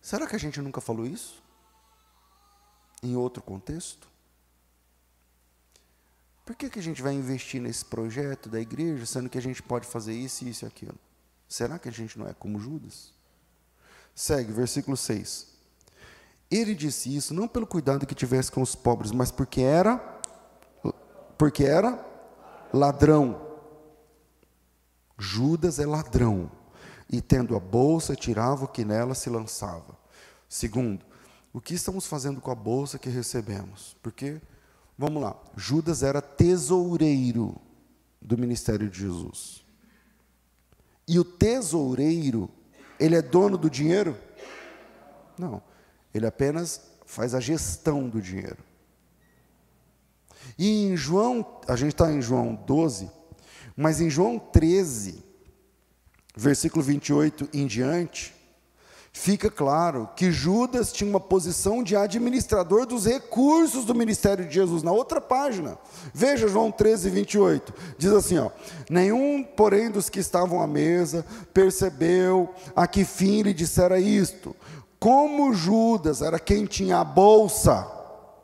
[0.00, 1.40] Será que a gente nunca falou isso?
[3.00, 4.08] Em outro contexto?
[6.44, 9.62] Por que, que a gente vai investir nesse projeto da igreja, sendo que a gente
[9.62, 10.98] pode fazer isso, isso e aquilo?
[11.48, 13.21] Será que a gente não é como Judas?
[14.14, 15.48] Segue, versículo 6.
[16.50, 20.20] Ele disse isso não pelo cuidado que tivesse com os pobres, mas porque era
[21.38, 21.98] porque era
[22.72, 23.40] ladrão.
[25.18, 26.50] Judas é ladrão.
[27.10, 29.98] E tendo a bolsa, tirava o que nela se lançava.
[30.48, 31.04] Segundo,
[31.52, 33.96] o que estamos fazendo com a bolsa que recebemos?
[34.02, 34.40] Porque,
[34.96, 37.60] vamos lá, Judas era tesoureiro
[38.20, 39.64] do ministério de Jesus.
[41.08, 42.48] E o tesoureiro
[42.98, 44.16] ele é dono do dinheiro?
[45.38, 45.62] Não.
[46.14, 48.58] Ele apenas faz a gestão do dinheiro.
[50.58, 53.10] E em João, a gente está em João 12,
[53.76, 55.24] mas em João 13,
[56.36, 58.34] versículo 28 em diante,
[59.12, 64.82] fica claro que Judas tinha uma posição de administrador dos recursos do ministério de Jesus.
[64.82, 65.78] Na outra página,
[66.14, 67.74] veja João 13, 28.
[67.98, 68.50] Diz assim: ó,
[68.88, 74.56] Nenhum, porém, dos que estavam à mesa percebeu a que fim lhe dissera isto.
[74.98, 77.86] Como Judas era quem tinha a bolsa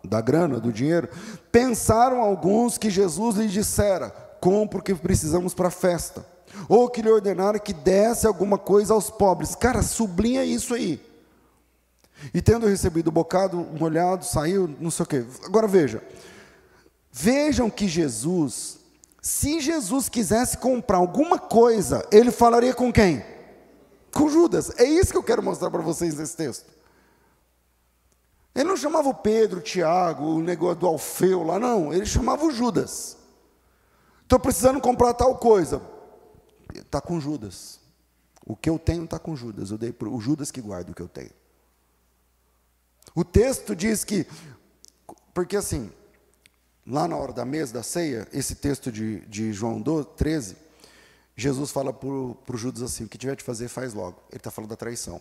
[0.04, 1.08] da grana, do dinheiro,
[1.50, 6.37] pensaram alguns que Jesus lhe dissera: compra o que precisamos para a festa
[6.68, 9.54] ou que lhe ordenaram que desse alguma coisa aos pobres.
[9.54, 11.00] Cara, sublinha isso aí.
[12.34, 15.24] E tendo recebido o bocado molhado, saiu, não sei o quê.
[15.44, 16.02] Agora veja.
[17.12, 18.78] Vejam que Jesus,
[19.20, 23.24] se Jesus quisesse comprar alguma coisa, ele falaria com quem?
[24.12, 24.72] Com Judas.
[24.78, 26.66] É isso que eu quero mostrar para vocês nesse texto.
[28.54, 31.92] Ele não chamava o Pedro, o Tiago, o negócio do Alfeu lá, não.
[31.92, 33.16] Ele chamava o Judas.
[34.22, 35.80] Estou precisando comprar tal coisa
[36.78, 37.80] está com Judas.
[38.46, 39.70] O que eu tenho está com Judas.
[39.70, 41.30] Eu dei para o Judas que guarda o que eu tenho.
[43.14, 44.26] O texto diz que,
[45.34, 45.90] porque assim,
[46.86, 50.56] lá na hora da mesa, da ceia, esse texto de, de João 12, 13,
[51.36, 54.20] Jesus fala para o Judas assim: o que tiver de fazer, faz logo.
[54.30, 55.20] Ele está falando da traição.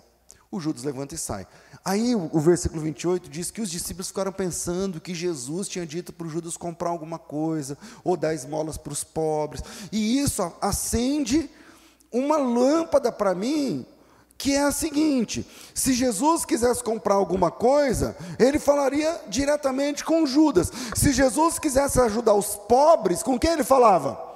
[0.49, 1.45] O Judas levanta e sai.
[1.83, 6.27] Aí o, versículo 28 diz que os discípulos ficaram pensando que Jesus tinha dito para
[6.27, 9.61] o Judas comprar alguma coisa, ou dar esmolas para os pobres.
[9.91, 11.49] E isso acende
[12.11, 13.85] uma lâmpada para mim,
[14.37, 20.71] que é a seguinte: se Jesus quisesse comprar alguma coisa, ele falaria diretamente com Judas.
[20.95, 24.26] Se Jesus quisesse ajudar os pobres, com quem ele falava?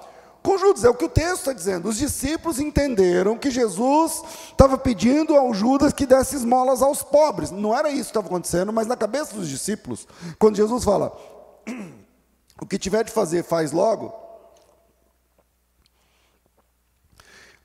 [0.43, 1.87] Com Judas, é o que o texto está dizendo.
[1.87, 7.51] Os discípulos entenderam que Jesus estava pedindo ao Judas que desse esmolas aos pobres.
[7.51, 10.07] Não era isso que estava acontecendo, mas na cabeça dos discípulos,
[10.39, 11.15] quando Jesus fala,
[12.59, 14.13] o que tiver de fazer, faz logo.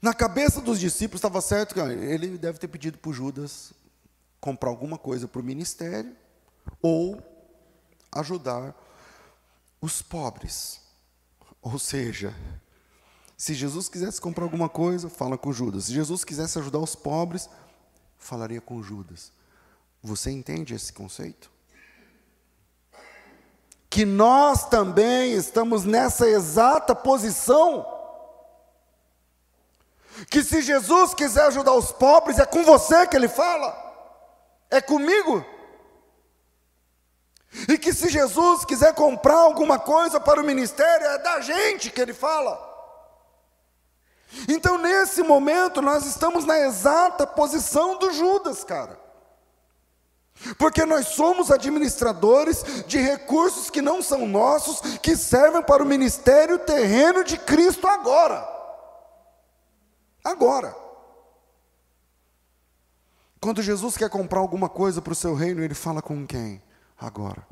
[0.03, 3.73] Na cabeça dos discípulos estava certo que ele deve ter pedido para Judas
[4.39, 6.15] comprar alguma coisa para o ministério
[6.83, 7.21] ou
[8.13, 8.75] ajudar
[9.81, 10.81] os pobres.
[11.63, 12.35] Ou seja,
[13.37, 15.85] se Jesus quisesse comprar alguma coisa, fala com Judas.
[15.85, 17.51] Se Jesus quisesse ajudar os pobres,
[18.17, 19.31] falaria com Judas.
[20.03, 21.51] Você entende esse conceito?
[23.91, 27.87] Que nós também estamos nessa exata posição.
[30.31, 33.77] Que se Jesus quiser ajudar os pobres, é com você que ele fala,
[34.71, 35.45] é comigo.
[37.69, 42.01] E que se Jesus quiser comprar alguma coisa para o ministério, é da gente que
[42.01, 42.66] ele fala.
[44.49, 48.99] Então, nesse momento, nós estamos na exata posição do Judas, cara.
[50.59, 56.59] Porque nós somos administradores de recursos que não são nossos, que servem para o ministério
[56.59, 58.47] terreno de Cristo agora.
[60.23, 60.77] Agora.
[63.41, 66.63] Quando Jesus quer comprar alguma coisa para o seu reino, ele fala com quem?
[66.99, 67.47] Agora.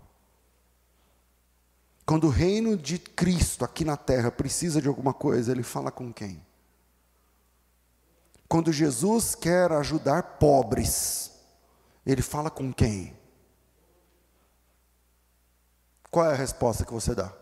[2.05, 6.13] Quando o reino de Cristo aqui na terra precisa de alguma coisa, ele fala com
[6.13, 6.45] quem?
[8.55, 11.33] Quando Jesus quer ajudar pobres,
[12.07, 13.19] ele fala com quem?
[16.09, 17.33] Qual é a resposta que você dá?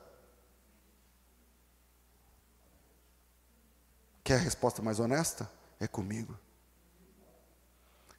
[4.24, 5.52] Quer a resposta mais honesta?
[5.78, 6.34] É comigo.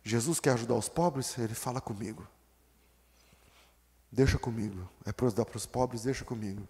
[0.03, 1.35] Jesus quer ajudar os pobres?
[1.39, 2.27] Ele fala comigo.
[4.11, 4.87] Deixa comigo.
[5.03, 6.03] É para dar para os pobres?
[6.03, 6.67] Deixa comigo.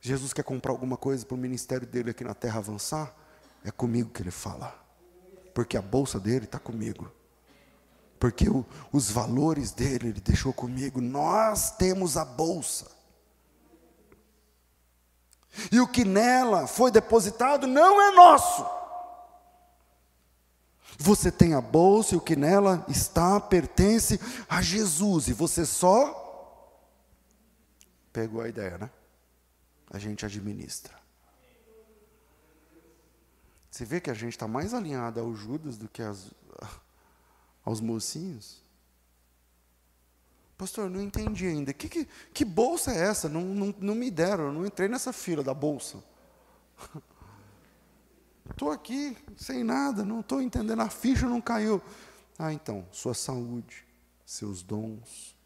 [0.00, 3.12] Jesus quer comprar alguma coisa para o ministério dele aqui na terra avançar?
[3.64, 4.88] É comigo que ele fala.
[5.54, 7.10] Porque a bolsa dele está comigo.
[8.18, 11.00] Porque o, os valores dele ele deixou comigo.
[11.00, 12.90] Nós temos a bolsa.
[15.72, 18.64] E o que nela foi depositado não é nosso.
[20.98, 25.28] Você tem a bolsa e o que nela está pertence a Jesus.
[25.28, 26.20] E você só
[28.12, 28.90] Pegou a ideia, né?
[29.90, 30.99] A gente administra.
[33.70, 36.32] Você vê que a gente está mais alinhado ao Judas do que as,
[37.64, 38.60] aos mocinhos?
[40.58, 41.72] Pastor, não entendi ainda.
[41.72, 43.28] Que, que, que bolsa é essa?
[43.28, 46.02] Não, não, não me deram, eu não entrei nessa fila da bolsa.
[48.50, 51.80] Estou aqui sem nada, não estou entendendo, a ficha não caiu.
[52.36, 53.86] Ah, então, sua saúde,
[54.26, 55.36] seus dons,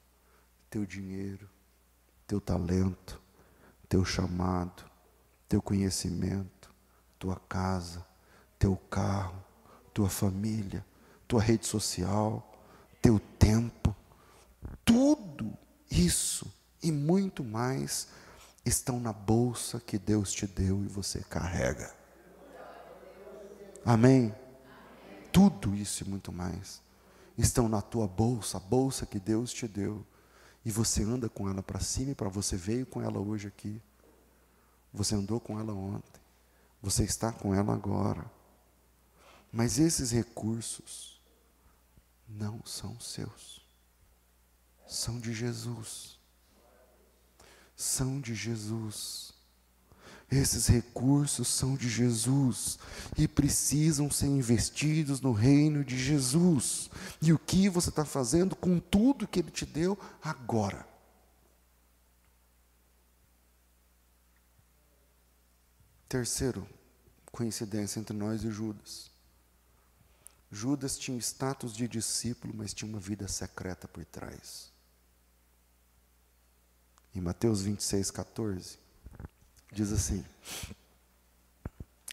[0.71, 1.49] teu dinheiro,
[2.27, 3.21] teu talento,
[3.89, 4.85] teu chamado,
[5.49, 6.75] teu conhecimento,
[7.19, 8.05] tua casa,
[8.65, 9.45] teu carro,
[9.93, 10.83] tua família,
[11.29, 12.51] tua rede social,
[13.03, 13.95] teu tempo,
[14.83, 15.53] tudo
[15.91, 16.51] isso
[16.83, 18.09] e muito mais
[18.65, 21.95] estão na bolsa que Deus te deu e você carrega.
[23.85, 24.35] Amém?
[25.31, 26.81] Tudo isso e muito mais
[27.37, 30.07] estão na tua bolsa, a bolsa que Deus te deu.
[30.65, 33.79] E você anda com ela para cima e para você veio com ela hoje aqui.
[34.91, 36.23] Você andou com ela ontem.
[36.81, 38.33] Você está com ela agora.
[39.55, 41.23] Mas esses recursos
[42.29, 43.65] não são seus.
[44.85, 46.19] São de Jesus.
[47.77, 49.33] São de Jesus.
[50.29, 52.81] Esses recursos são de Jesus
[53.17, 56.91] e precisam ser investidos no reino de Jesus.
[57.23, 60.85] E o que você está fazendo com tudo que Ele te deu agora?
[66.09, 66.67] Terceiro,
[67.31, 69.14] coincidência entre nós e Judas.
[70.55, 74.73] Judas tinha status de discípulo, mas tinha uma vida secreta por trás.
[77.15, 78.85] Em Mateus 26, 14,
[79.75, 80.25] Diz assim: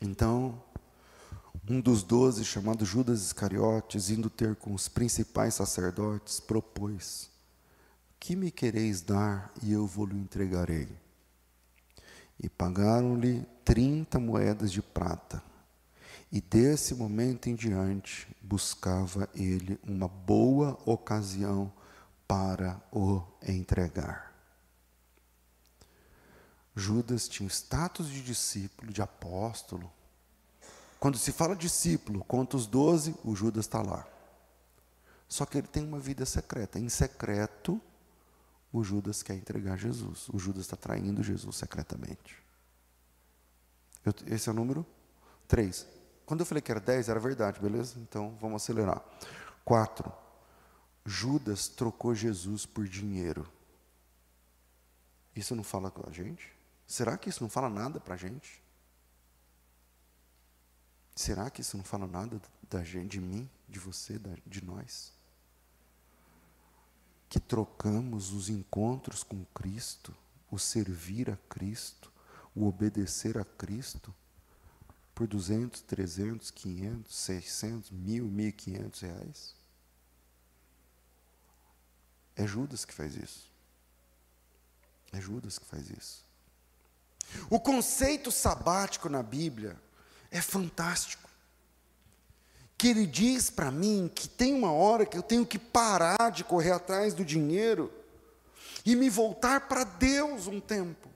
[0.01, 0.59] Então,
[1.69, 7.29] um dos doze, chamado Judas Iscariotes, indo ter com os principais sacerdotes, propôs:
[8.19, 10.89] Que me quereis dar e eu vou-lhe entregarei?
[12.39, 15.43] E pagaram-lhe trinta moedas de prata.
[16.31, 21.71] E desse momento em diante buscava ele uma boa ocasião
[22.25, 24.31] para o entregar.
[26.73, 29.91] Judas tinha status de discípulo, de apóstolo.
[31.01, 34.07] Quando se fala discípulo, conta os doze, o Judas está lá.
[35.27, 36.79] Só que ele tem uma vida secreta.
[36.79, 37.81] Em secreto,
[38.71, 40.29] o Judas quer entregar Jesus.
[40.29, 42.41] O Judas está traindo Jesus secretamente.
[44.05, 44.85] Eu, esse é o número
[45.47, 46.00] 3.
[46.31, 47.99] Quando eu falei que era 10, era verdade, beleza?
[47.99, 49.03] Então vamos acelerar.
[49.65, 50.09] 4.
[51.05, 53.45] Judas trocou Jesus por dinheiro.
[55.35, 56.55] Isso não fala com a gente?
[56.87, 58.63] Será que isso não fala nada para a gente?
[61.13, 64.17] Será que isso não fala nada da gente, de mim, de você,
[64.47, 65.11] de nós?
[67.27, 70.15] Que trocamos os encontros com Cristo,
[70.49, 72.09] o servir a Cristo,
[72.55, 74.15] o obedecer a Cristo,
[75.21, 79.55] por 200, 300, 500, 600, mil, 1.500 reais?
[82.35, 83.47] É Judas que faz isso.
[85.11, 86.25] É Judas que faz isso.
[87.51, 89.79] O conceito sabático na Bíblia
[90.31, 91.29] é fantástico.
[92.75, 96.43] Que ele diz para mim que tem uma hora que eu tenho que parar de
[96.43, 97.93] correr atrás do dinheiro
[98.83, 101.10] e me voltar para Deus um tempo.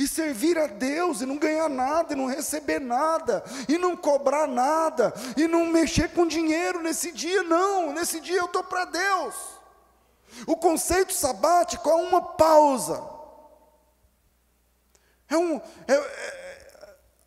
[0.00, 4.46] E servir a Deus e não ganhar nada, e não receber nada, e não cobrar
[4.46, 7.92] nada, e não mexer com dinheiro nesse dia, não.
[7.92, 9.34] Nesse dia eu estou para Deus.
[10.46, 12.98] O conceito sabático é uma pausa.
[15.28, 16.49] É um, é, é,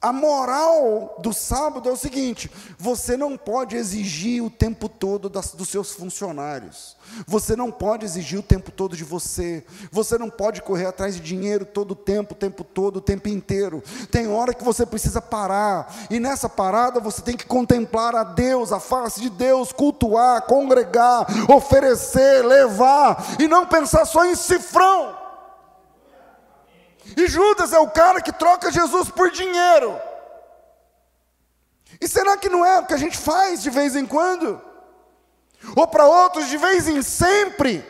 [0.03, 5.53] a moral do sábado é o seguinte: você não pode exigir o tempo todo das,
[5.53, 10.61] dos seus funcionários, você não pode exigir o tempo todo de você, você não pode
[10.61, 13.81] correr atrás de dinheiro todo o tempo, o tempo todo, o tempo inteiro.
[14.11, 18.73] Tem hora que você precisa parar, e nessa parada você tem que contemplar a Deus,
[18.73, 25.22] a face de Deus, cultuar, congregar, oferecer, levar, e não pensar só em cifrão.
[27.17, 29.99] E Judas é o cara que troca Jesus por dinheiro.
[31.99, 34.61] E será que não é o que a gente faz de vez em quando?
[35.75, 37.85] Ou para outros de vez em sempre?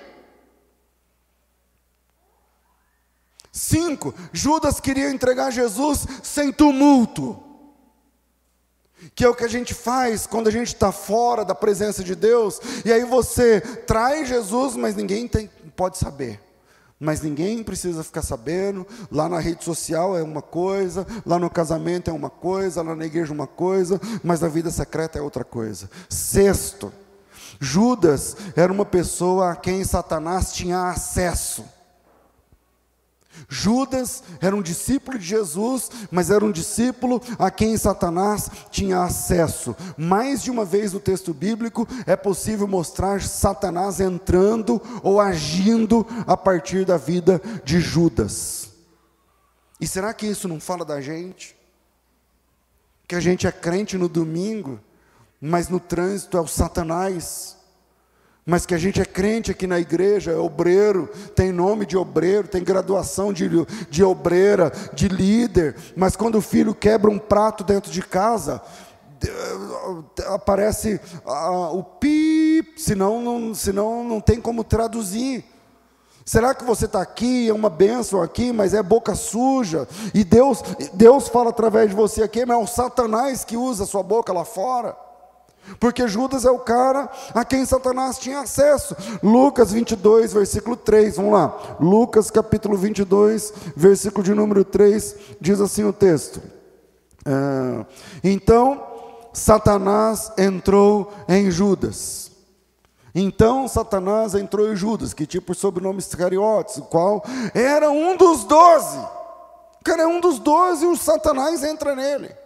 [3.52, 7.42] Cinco, Judas queria entregar Jesus sem tumulto.
[9.16, 12.16] Que é o que a gente faz quando a gente está fora da presença de
[12.16, 16.43] Deus, e aí você traz Jesus, mas ninguém tem, pode saber
[17.04, 18.88] mas ninguém precisa ficar sabendo.
[19.12, 23.06] Lá na rede social é uma coisa, lá no casamento é uma coisa, lá na
[23.06, 25.90] igreja é uma coisa, mas na vida secreta é outra coisa.
[26.10, 26.92] Sexto,
[27.60, 31.66] Judas era uma pessoa a quem Satanás tinha acesso.
[33.48, 39.76] Judas era um discípulo de Jesus, mas era um discípulo a quem Satanás tinha acesso.
[39.98, 46.38] Mais de uma vez no texto bíblico é possível mostrar Satanás entrando ou agindo a
[46.38, 48.70] partir da vida de Judas.
[49.80, 51.56] E será que isso não fala da gente?
[53.08, 54.80] Que a gente é crente no domingo,
[55.42, 57.58] mas no trânsito é o Satanás
[58.46, 62.48] mas que a gente é crente aqui na igreja, é obreiro, tem nome de obreiro,
[62.48, 63.50] tem graduação de,
[63.90, 68.62] de obreira, de líder, mas quando o filho quebra um prato dentro de casa,
[70.28, 75.46] aparece ah, o pi, senão não, senão não tem como traduzir.
[76.26, 80.62] Será que você está aqui, é uma bênção aqui, mas é boca suja, e Deus,
[80.94, 84.32] Deus fala através de você aqui, mas é o Satanás que usa a sua boca
[84.32, 84.96] lá fora?
[85.80, 88.96] Porque Judas é o cara a quem Satanás tinha acesso.
[89.22, 91.78] Lucas 22, versículo 3, vamos lá.
[91.80, 96.42] Lucas capítulo 22, versículo de número 3, diz assim o texto.
[97.26, 97.86] É,
[98.24, 98.82] então,
[99.34, 102.32] Satanás entrou em Judas.
[103.16, 108.44] Então, Satanás entrou em Judas, que tinha por sobrenome Iscariotes, o qual era um dos
[108.44, 108.98] doze.
[109.80, 112.43] O cara é um dos doze e o Satanás entra nele.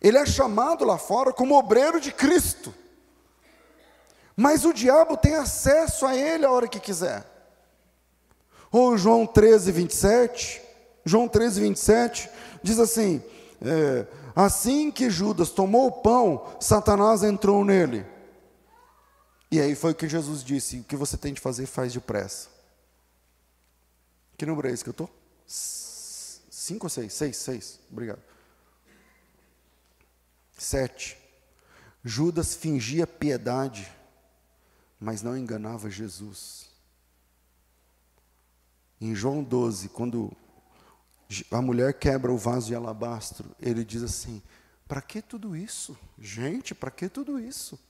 [0.00, 2.74] Ele é chamado lá fora como obreiro de Cristo.
[4.36, 7.24] Mas o diabo tem acesso a ele a hora que quiser.
[8.72, 10.62] Ou João 13, 27.
[11.04, 12.30] João 13, 27
[12.62, 13.22] diz assim:
[13.60, 18.06] é, Assim que Judas tomou o pão, Satanás entrou nele.
[19.50, 22.48] E aí foi o que Jesus disse: O que você tem de fazer, faz depressa.
[24.38, 25.10] Que número é esse que eu estou?
[25.46, 27.12] Cinco ou seis?
[27.12, 27.80] Seis, seis.
[27.90, 28.29] Obrigado.
[30.60, 31.16] Sete,
[32.04, 33.90] Judas fingia piedade,
[35.00, 36.68] mas não enganava Jesus.
[39.00, 40.30] Em João 12, quando
[41.50, 44.42] a mulher quebra o vaso de alabastro, ele diz assim:
[44.86, 45.98] para que tudo isso?
[46.18, 47.80] Gente, para que tudo isso?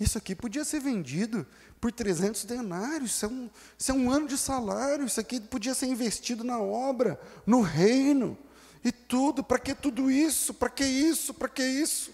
[0.00, 1.46] Isso aqui podia ser vendido
[1.80, 5.74] por 300 denários, isso é, um, isso é um ano de salário, isso aqui podia
[5.74, 8.36] ser investido na obra, no reino.
[8.84, 10.54] E tudo, para que tudo isso?
[10.54, 11.34] Para que isso?
[11.34, 12.12] Para que isso?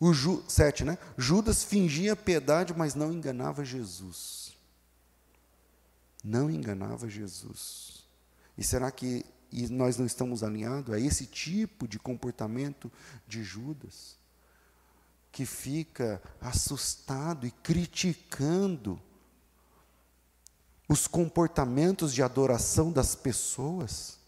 [0.00, 0.98] O Ju, sete, né?
[1.16, 4.52] Judas fingia piedade, mas não enganava Jesus.
[6.24, 8.04] Não enganava Jesus.
[8.56, 12.90] E será que e nós não estamos alinhados a esse tipo de comportamento
[13.28, 14.16] de Judas?
[15.30, 19.00] Que fica assustado e criticando
[20.88, 24.18] os comportamentos de adoração das pessoas?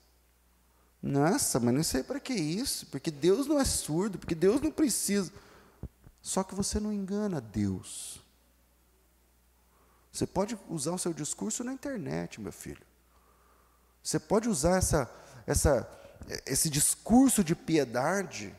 [1.07, 4.71] Nossa, mas não sei para que isso, porque Deus não é surdo, porque Deus não
[4.71, 5.31] precisa.
[6.23, 8.23] Só que você não engana Deus.
[10.11, 12.81] Você pode usar o seu discurso na internet, meu filho.
[14.03, 15.15] Você pode usar essa,
[15.47, 15.87] essa,
[16.47, 18.57] esse discurso de piedade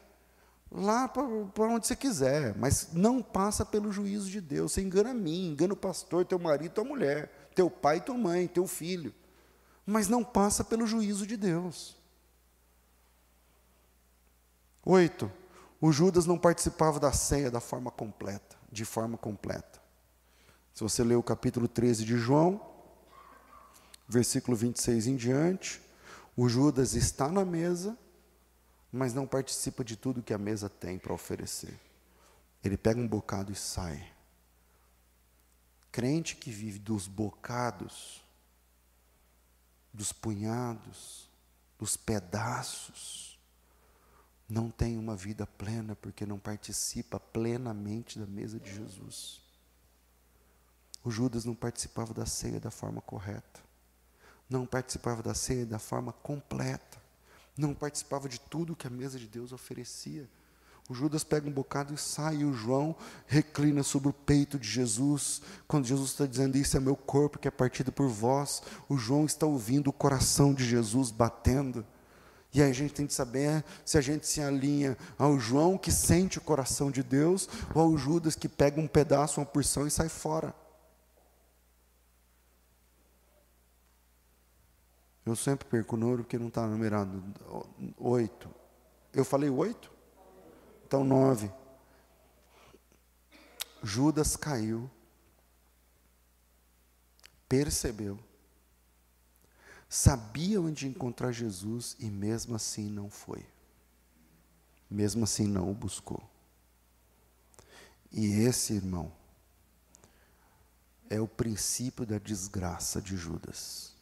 [0.71, 1.23] lá para
[1.67, 4.73] onde você quiser, mas não passa pelo juízo de Deus.
[4.73, 8.67] Você engana mim, engana o pastor, teu marido, tua mulher, teu pai, tua mãe, teu
[8.67, 9.11] filho.
[9.83, 12.04] Mas não passa pelo juízo de Deus.
[14.85, 15.31] Oito,
[15.81, 19.81] o Judas não participava da ceia da forma completa, de forma completa.
[20.75, 22.61] Se você ler o capítulo 13 de João,
[24.07, 25.81] versículo 26 em diante,
[26.37, 27.97] o Judas está na mesa,
[28.91, 31.79] mas não participa de tudo que a mesa tem para oferecer.
[32.63, 34.11] Ele pega um bocado e sai.
[35.91, 38.23] Crente que vive dos bocados,
[39.91, 41.27] dos punhados,
[41.79, 43.34] dos pedaços,
[44.47, 49.41] não tem uma vida plena porque não participa plenamente da mesa de Jesus.
[51.03, 53.61] O Judas não participava da ceia da forma correta,
[54.49, 57.01] não participava da ceia da forma completa,
[57.57, 60.29] não participava de tudo que a mesa de Deus oferecia.
[60.87, 64.67] O Judas pega um bocado e sai, e o João reclina sobre o peito de
[64.67, 65.41] Jesus.
[65.67, 69.25] Quando Jesus está dizendo: Isso é meu corpo que é partido por vós, o João
[69.25, 71.83] está ouvindo o coração de Jesus batendo.
[72.55, 75.91] E aí a gente tem que saber se a gente se alinha ao João que
[75.91, 79.91] sente o coração de Deus ou ao Judas que pega um pedaço, uma porção e
[79.91, 80.55] sai fora.
[85.25, 87.21] Eu sempre perco o número porque não está numerado.
[87.97, 88.49] Oito.
[89.13, 89.91] Eu falei oito?
[90.87, 91.51] Então nove.
[93.83, 94.89] Judas caiu,
[97.49, 98.17] percebeu,
[99.89, 103.45] sabia onde encontrar Jesus e mesmo assim não foi.
[104.89, 106.23] Mesmo assim não o buscou.
[108.11, 109.11] E esse, irmão,
[111.09, 113.93] é o princípio da desgraça de Judas.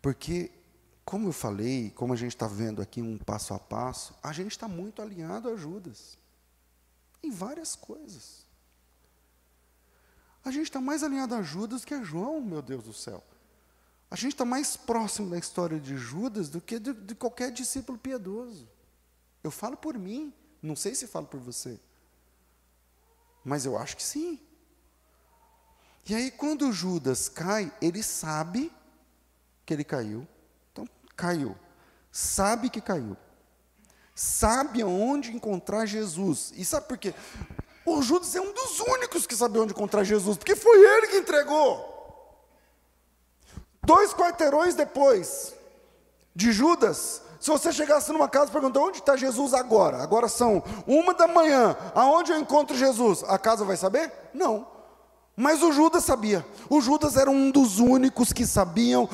[0.00, 0.50] Porque,
[1.04, 4.52] como eu falei, como a gente está vendo aqui um passo a passo, a gente
[4.52, 6.18] está muito alinhado a Judas.
[7.22, 8.44] Em várias coisas.
[10.44, 13.22] A gente está mais alinhado a Judas que a João, meu Deus do céu.
[14.12, 17.96] A gente está mais próximo da história de Judas do que de, de, qualquer discípulo
[17.96, 18.68] piedoso.
[19.42, 21.80] Eu falo por mim, não sei se falo por você.
[23.42, 24.38] Mas eu acho que sim.
[26.06, 28.70] E aí, quando Judas cai, ele sabe
[29.64, 30.28] que ele caiu.
[30.70, 30.86] Então,
[31.16, 31.56] caiu.
[32.10, 33.16] Sabe que caiu.
[34.14, 36.52] Sabe aonde encontrar Jesus.
[36.54, 37.14] E sabe por quê?
[37.86, 41.16] O Judas é um dos únicos que sabe onde encontrar Jesus, porque foi ele que
[41.16, 41.91] entregou.
[43.84, 45.54] Dois quarteirões depois
[46.34, 50.00] de Judas, se você chegasse numa casa e perguntar onde está Jesus agora?
[50.00, 53.24] Agora são uma da manhã, aonde eu encontro Jesus?
[53.24, 54.12] A casa vai saber?
[54.32, 54.70] Não.
[55.36, 56.46] Mas o Judas sabia.
[56.68, 59.08] O Judas era um dos únicos que sabiam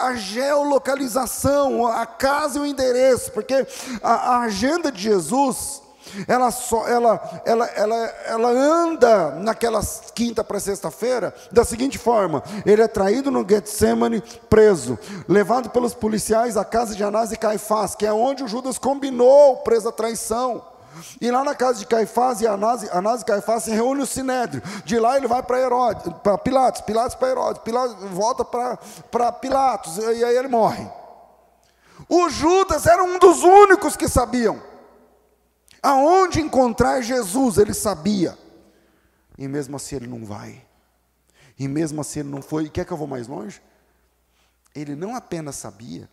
[0.00, 3.66] a geolocalização, a casa e o endereço, porque
[4.02, 5.81] a, a agenda de Jesus
[6.26, 7.96] ela, só, ela, ela, ela,
[8.26, 9.80] ela anda naquela
[10.14, 14.98] quinta para sexta-feira da seguinte forma: ele é traído no Getsemane, preso,
[15.28, 19.58] levado pelos policiais à casa de Anás e Caifás, que é onde o Judas combinou
[19.58, 20.72] preso à traição.
[21.20, 24.62] E lá na casa de Caifás e Anás, Anás e Caifás se reúne o Sinédrio.
[24.84, 29.96] De lá ele vai para Herodes, para Pilatos, Pilatos para Herodes, Pilatos volta para Pilatos,
[29.96, 30.86] e aí ele morre.
[32.08, 34.71] O Judas era um dos únicos que sabiam
[35.82, 38.38] aonde encontrar Jesus, ele sabia.
[39.36, 40.64] E mesmo assim ele não vai.
[41.58, 42.66] E mesmo assim ele não foi.
[42.66, 43.60] E quer que eu vou mais longe?
[44.74, 46.08] Ele não apenas sabia,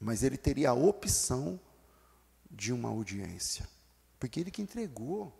[0.00, 1.60] mas ele teria a opção
[2.50, 3.68] de uma audiência.
[4.18, 5.32] Porque ele que entregou.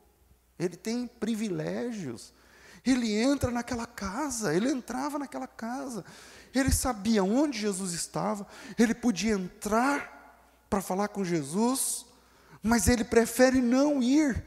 [0.59, 2.33] Ele tem privilégios.
[2.85, 6.05] Ele entra naquela casa, ele entrava naquela casa.
[6.55, 8.47] Ele sabia onde Jesus estava,
[8.79, 10.17] ele podia entrar
[10.71, 12.07] para falar com Jesus
[12.63, 14.45] mas ele prefere não ir.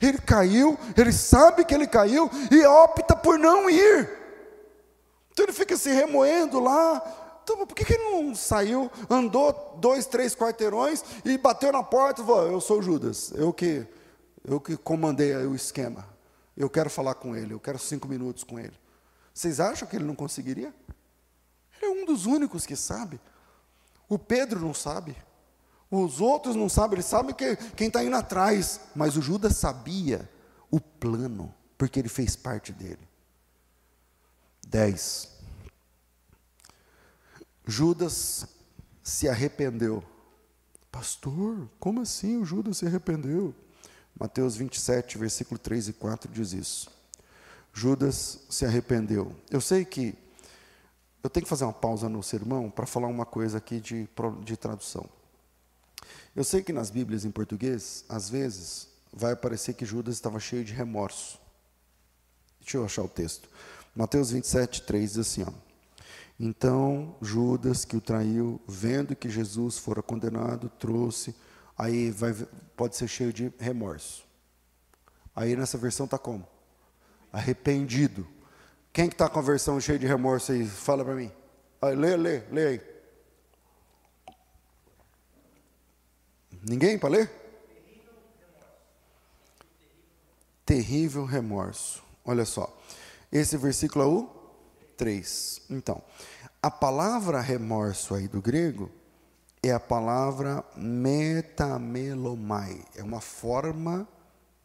[0.00, 4.10] Ele caiu, ele sabe que ele caiu e opta por não ir.
[5.30, 7.40] Então ele fica se remoendo lá.
[7.42, 12.22] Então, por que, que ele não saiu, andou dois, três quarteirões e bateu na porta
[12.22, 13.86] e falou: Eu sou Judas, eu que,
[14.44, 16.06] eu que comandei o esquema.
[16.56, 18.74] Eu quero falar com ele, eu quero cinco minutos com ele.
[19.32, 20.72] Vocês acham que ele não conseguiria?
[21.80, 23.20] Ele é um dos únicos que sabe.
[24.08, 25.16] O Pedro não sabe.
[25.94, 30.26] Os outros não sabem, eles sabem que quem está indo atrás, mas o Judas sabia
[30.70, 33.06] o plano, porque ele fez parte dele.
[34.66, 35.28] 10.
[37.66, 38.46] Judas
[39.02, 40.02] se arrependeu.
[40.90, 43.54] Pastor, como assim o Judas se arrependeu?
[44.18, 46.90] Mateus 27, versículo 3 e 4 diz isso.
[47.70, 49.36] Judas se arrependeu.
[49.50, 50.16] Eu sei que
[51.22, 54.08] eu tenho que fazer uma pausa no sermão para falar uma coisa aqui de,
[54.42, 55.06] de tradução.
[56.34, 60.64] Eu sei que nas Bíblias em português, às vezes, vai aparecer que Judas estava cheio
[60.64, 61.38] de remorso.
[62.60, 63.48] Deixa eu achar o texto.
[63.94, 65.52] Mateus 27, 3 diz assim: ó,
[66.40, 71.34] Então Judas, que o traiu, vendo que Jesus fora condenado, trouxe.
[71.76, 72.32] Aí vai,
[72.76, 74.24] pode ser cheio de remorso.
[75.34, 76.46] Aí nessa versão está como?
[77.32, 78.26] Arrependido.
[78.92, 80.66] Quem que está com a versão cheia de remorso aí?
[80.66, 81.30] Fala para mim.
[81.80, 82.91] Aí, lê, lê, lê aí.
[86.62, 87.30] Ninguém para ler?
[90.64, 92.02] Terrível remorso.
[92.24, 92.72] Olha só.
[93.32, 94.30] Esse versículo é o
[94.96, 95.62] 3.
[95.70, 96.00] Então,
[96.62, 98.88] a palavra remorso aí do grego
[99.62, 102.84] é a palavra metamelomai.
[102.94, 104.06] É uma forma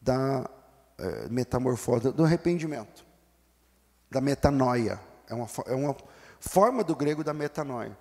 [0.01, 0.49] da
[0.97, 3.05] é, metamorfose, do arrependimento,
[4.09, 4.97] da metanoia.
[5.27, 5.97] É uma, é uma
[6.39, 7.97] forma do grego da metanoia.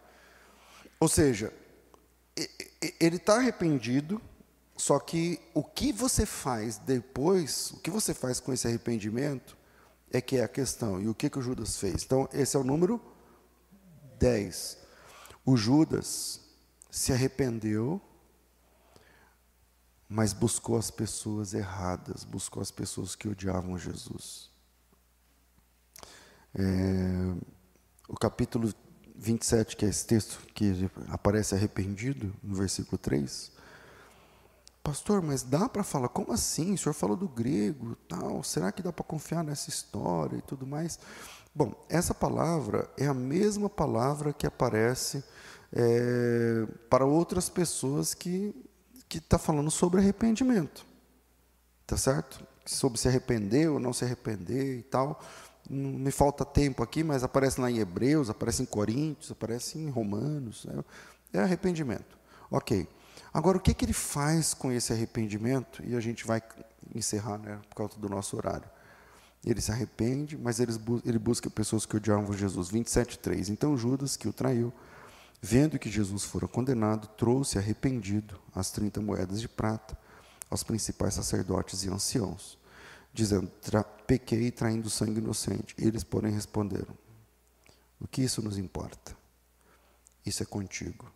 [1.01, 1.51] Ou seja,
[3.01, 4.20] ele está arrependido,
[4.76, 9.57] só que o que você faz depois, o que você faz com esse arrependimento,
[10.11, 11.01] é que é a questão.
[11.01, 12.05] E o que, que o Judas fez?
[12.05, 13.01] Então, esse é o número
[14.18, 14.78] 10.
[15.45, 16.41] O Judas
[16.91, 18.01] se arrependeu,
[20.09, 24.51] mas buscou as pessoas erradas, buscou as pessoas que odiavam Jesus.
[26.55, 27.34] É,
[28.09, 28.72] o capítulo
[29.19, 33.53] 27, que é esse texto que aparece arrependido, no versículo 3,
[34.87, 36.75] Pastor, mas dá para falar, como assim?
[36.75, 40.64] O senhor falou do grego, tal, será que dá para confiar nessa história e tudo
[40.64, 40.97] mais?
[41.53, 45.25] Bom, essa palavra é a mesma palavra que aparece
[45.73, 48.55] é, para outras pessoas que
[49.09, 50.85] que está falando sobre arrependimento,
[51.87, 52.45] tá certo?
[52.64, 55.21] Sobre se arrepender ou não se arrepender e tal.
[55.69, 59.89] Não me falta tempo aqui, mas aparece lá em Hebreus, aparece em Coríntios, aparece em
[59.89, 60.67] Romanos.
[61.33, 62.19] É, é arrependimento.
[62.51, 62.89] Ok.
[63.33, 65.83] Agora, o que, que ele faz com esse arrependimento?
[65.85, 66.43] E a gente vai
[66.95, 68.69] encerrar, né, por causa do nosso horário.
[69.45, 70.73] Ele se arrepende, mas ele,
[71.05, 72.71] ele busca pessoas que odiavam Jesus.
[72.71, 73.51] 27,3.
[73.51, 74.73] Então Judas, que o traiu,
[75.41, 79.97] vendo que Jesus fora condenado, trouxe arrependido as 30 moedas de prata
[80.51, 82.59] aos principais sacerdotes e anciãos,
[83.17, 83.51] dizendo:
[84.07, 85.75] Pequei traindo sangue inocente.
[85.79, 86.97] E eles, porém, responderam:
[88.01, 89.17] O que isso nos importa?
[90.25, 91.11] Isso é contigo.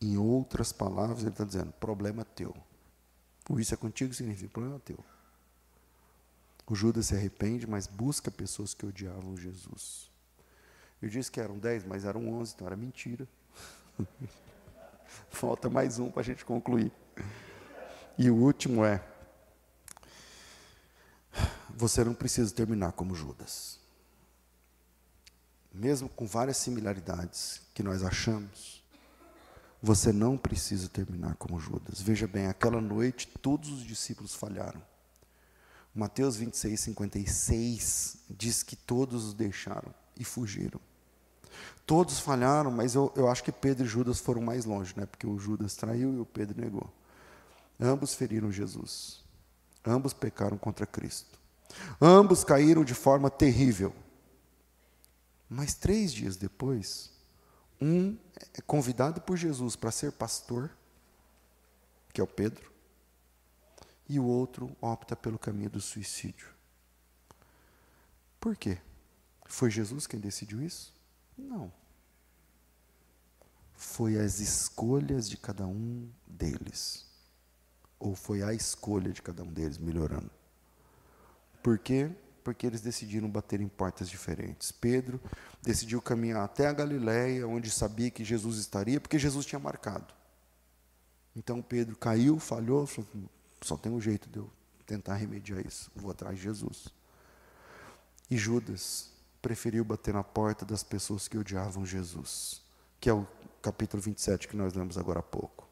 [0.00, 2.54] Em outras palavras, ele está dizendo: problema teu.
[3.48, 4.98] O isso é contigo significa problema teu.
[6.66, 10.10] O Judas se arrepende, mas busca pessoas que odiavam Jesus.
[11.00, 13.28] Eu disse que eram dez, mas eram onze, então era mentira.
[15.30, 16.90] Falta mais um para a gente concluir.
[18.18, 19.00] E o último é:
[21.76, 23.78] você não precisa terminar como Judas.
[25.72, 28.82] Mesmo com várias similaridades que nós achamos,
[29.82, 32.00] você não precisa terminar como Judas.
[32.00, 34.82] Veja bem, aquela noite todos os discípulos falharam.
[35.94, 40.80] Mateus 26, 56 diz que todos os deixaram e fugiram.
[41.86, 45.04] Todos falharam, mas eu, eu acho que Pedro e Judas foram mais longe, né?
[45.04, 46.90] porque o Judas traiu e o Pedro negou.
[47.78, 49.22] Ambos feriram Jesus.
[49.84, 51.35] Ambos pecaram contra Cristo.
[52.00, 53.94] Ambos caíram de forma terrível.
[55.48, 57.12] Mas três dias depois,
[57.80, 58.16] um
[58.54, 60.70] é convidado por Jesus para ser pastor,
[62.12, 62.72] que é o Pedro,
[64.08, 66.48] e o outro opta pelo caminho do suicídio.
[68.40, 68.78] Por quê?
[69.46, 70.94] Foi Jesus quem decidiu isso?
[71.36, 71.72] Não.
[73.74, 77.06] Foi as escolhas de cada um deles.
[77.98, 80.30] Ou foi a escolha de cada um deles, melhorando.
[81.66, 82.08] Por quê?
[82.44, 84.70] porque eles decidiram bater em portas diferentes.
[84.70, 85.20] Pedro
[85.60, 90.14] decidiu caminhar até a Galiléia, onde sabia que Jesus estaria, porque Jesus tinha marcado.
[91.34, 93.08] Então Pedro caiu, falhou, falou,
[93.60, 94.48] só tem um jeito de eu
[94.86, 96.86] tentar remediar isso, vou atrás de Jesus.
[98.30, 99.10] E Judas
[99.42, 102.62] preferiu bater na porta das pessoas que odiavam Jesus,
[103.00, 103.26] que é o
[103.60, 105.68] capítulo 27 que nós lemos agora há pouco.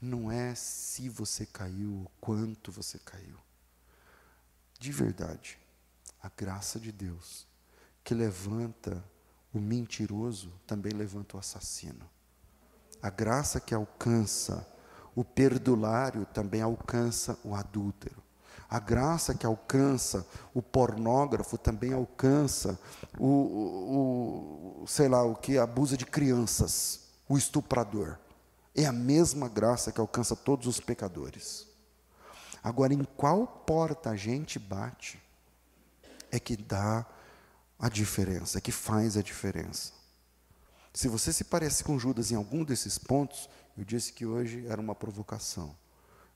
[0.00, 3.38] Não é se você caiu, quanto você caiu
[4.80, 5.58] de verdade,
[6.22, 7.46] a graça de Deus,
[8.02, 9.04] que levanta
[9.52, 12.08] o mentiroso, também levanta o assassino.
[13.02, 14.66] A graça que alcança
[15.14, 18.22] o perdulário também alcança o adúltero.
[18.70, 22.78] A graça que alcança o pornógrafo também alcança
[23.18, 27.00] o, o, o sei lá, o que abusa de crianças.
[27.28, 28.18] o estuprador.
[28.74, 31.69] É a mesma graça que alcança todos os pecadores.
[32.62, 35.20] Agora, em qual porta a gente bate
[36.30, 37.06] é que dá
[37.78, 39.92] a diferença, é que faz a diferença.
[40.92, 44.80] Se você se parece com Judas em algum desses pontos, eu disse que hoje era
[44.80, 45.74] uma provocação.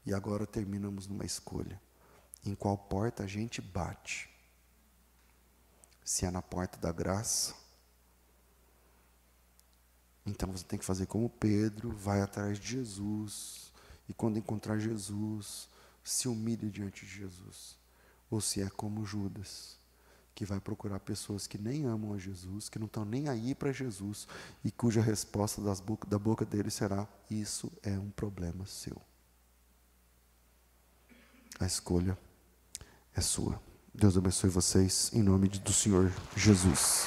[0.07, 1.81] E agora terminamos numa escolha.
[2.45, 4.31] Em qual porta a gente bate?
[6.05, 7.55] Se é na porta da graça,
[10.27, 13.73] então você tem que fazer como Pedro, vai atrás de Jesus,
[14.09, 15.69] e quando encontrar Jesus,
[16.05, 17.77] se humilhe diante de Jesus.
[18.31, 19.79] Ou se é como Judas,
[20.35, 23.73] que vai procurar pessoas que nem amam a Jesus, que não estão nem aí para
[23.73, 24.29] Jesus,
[24.65, 25.63] e cuja resposta
[26.07, 29.01] da boca dele será: Isso é um problema seu.
[31.59, 32.19] A escolha
[33.15, 33.61] é sua.
[33.95, 37.07] Deus abençoe vocês, em nome do Senhor Jesus.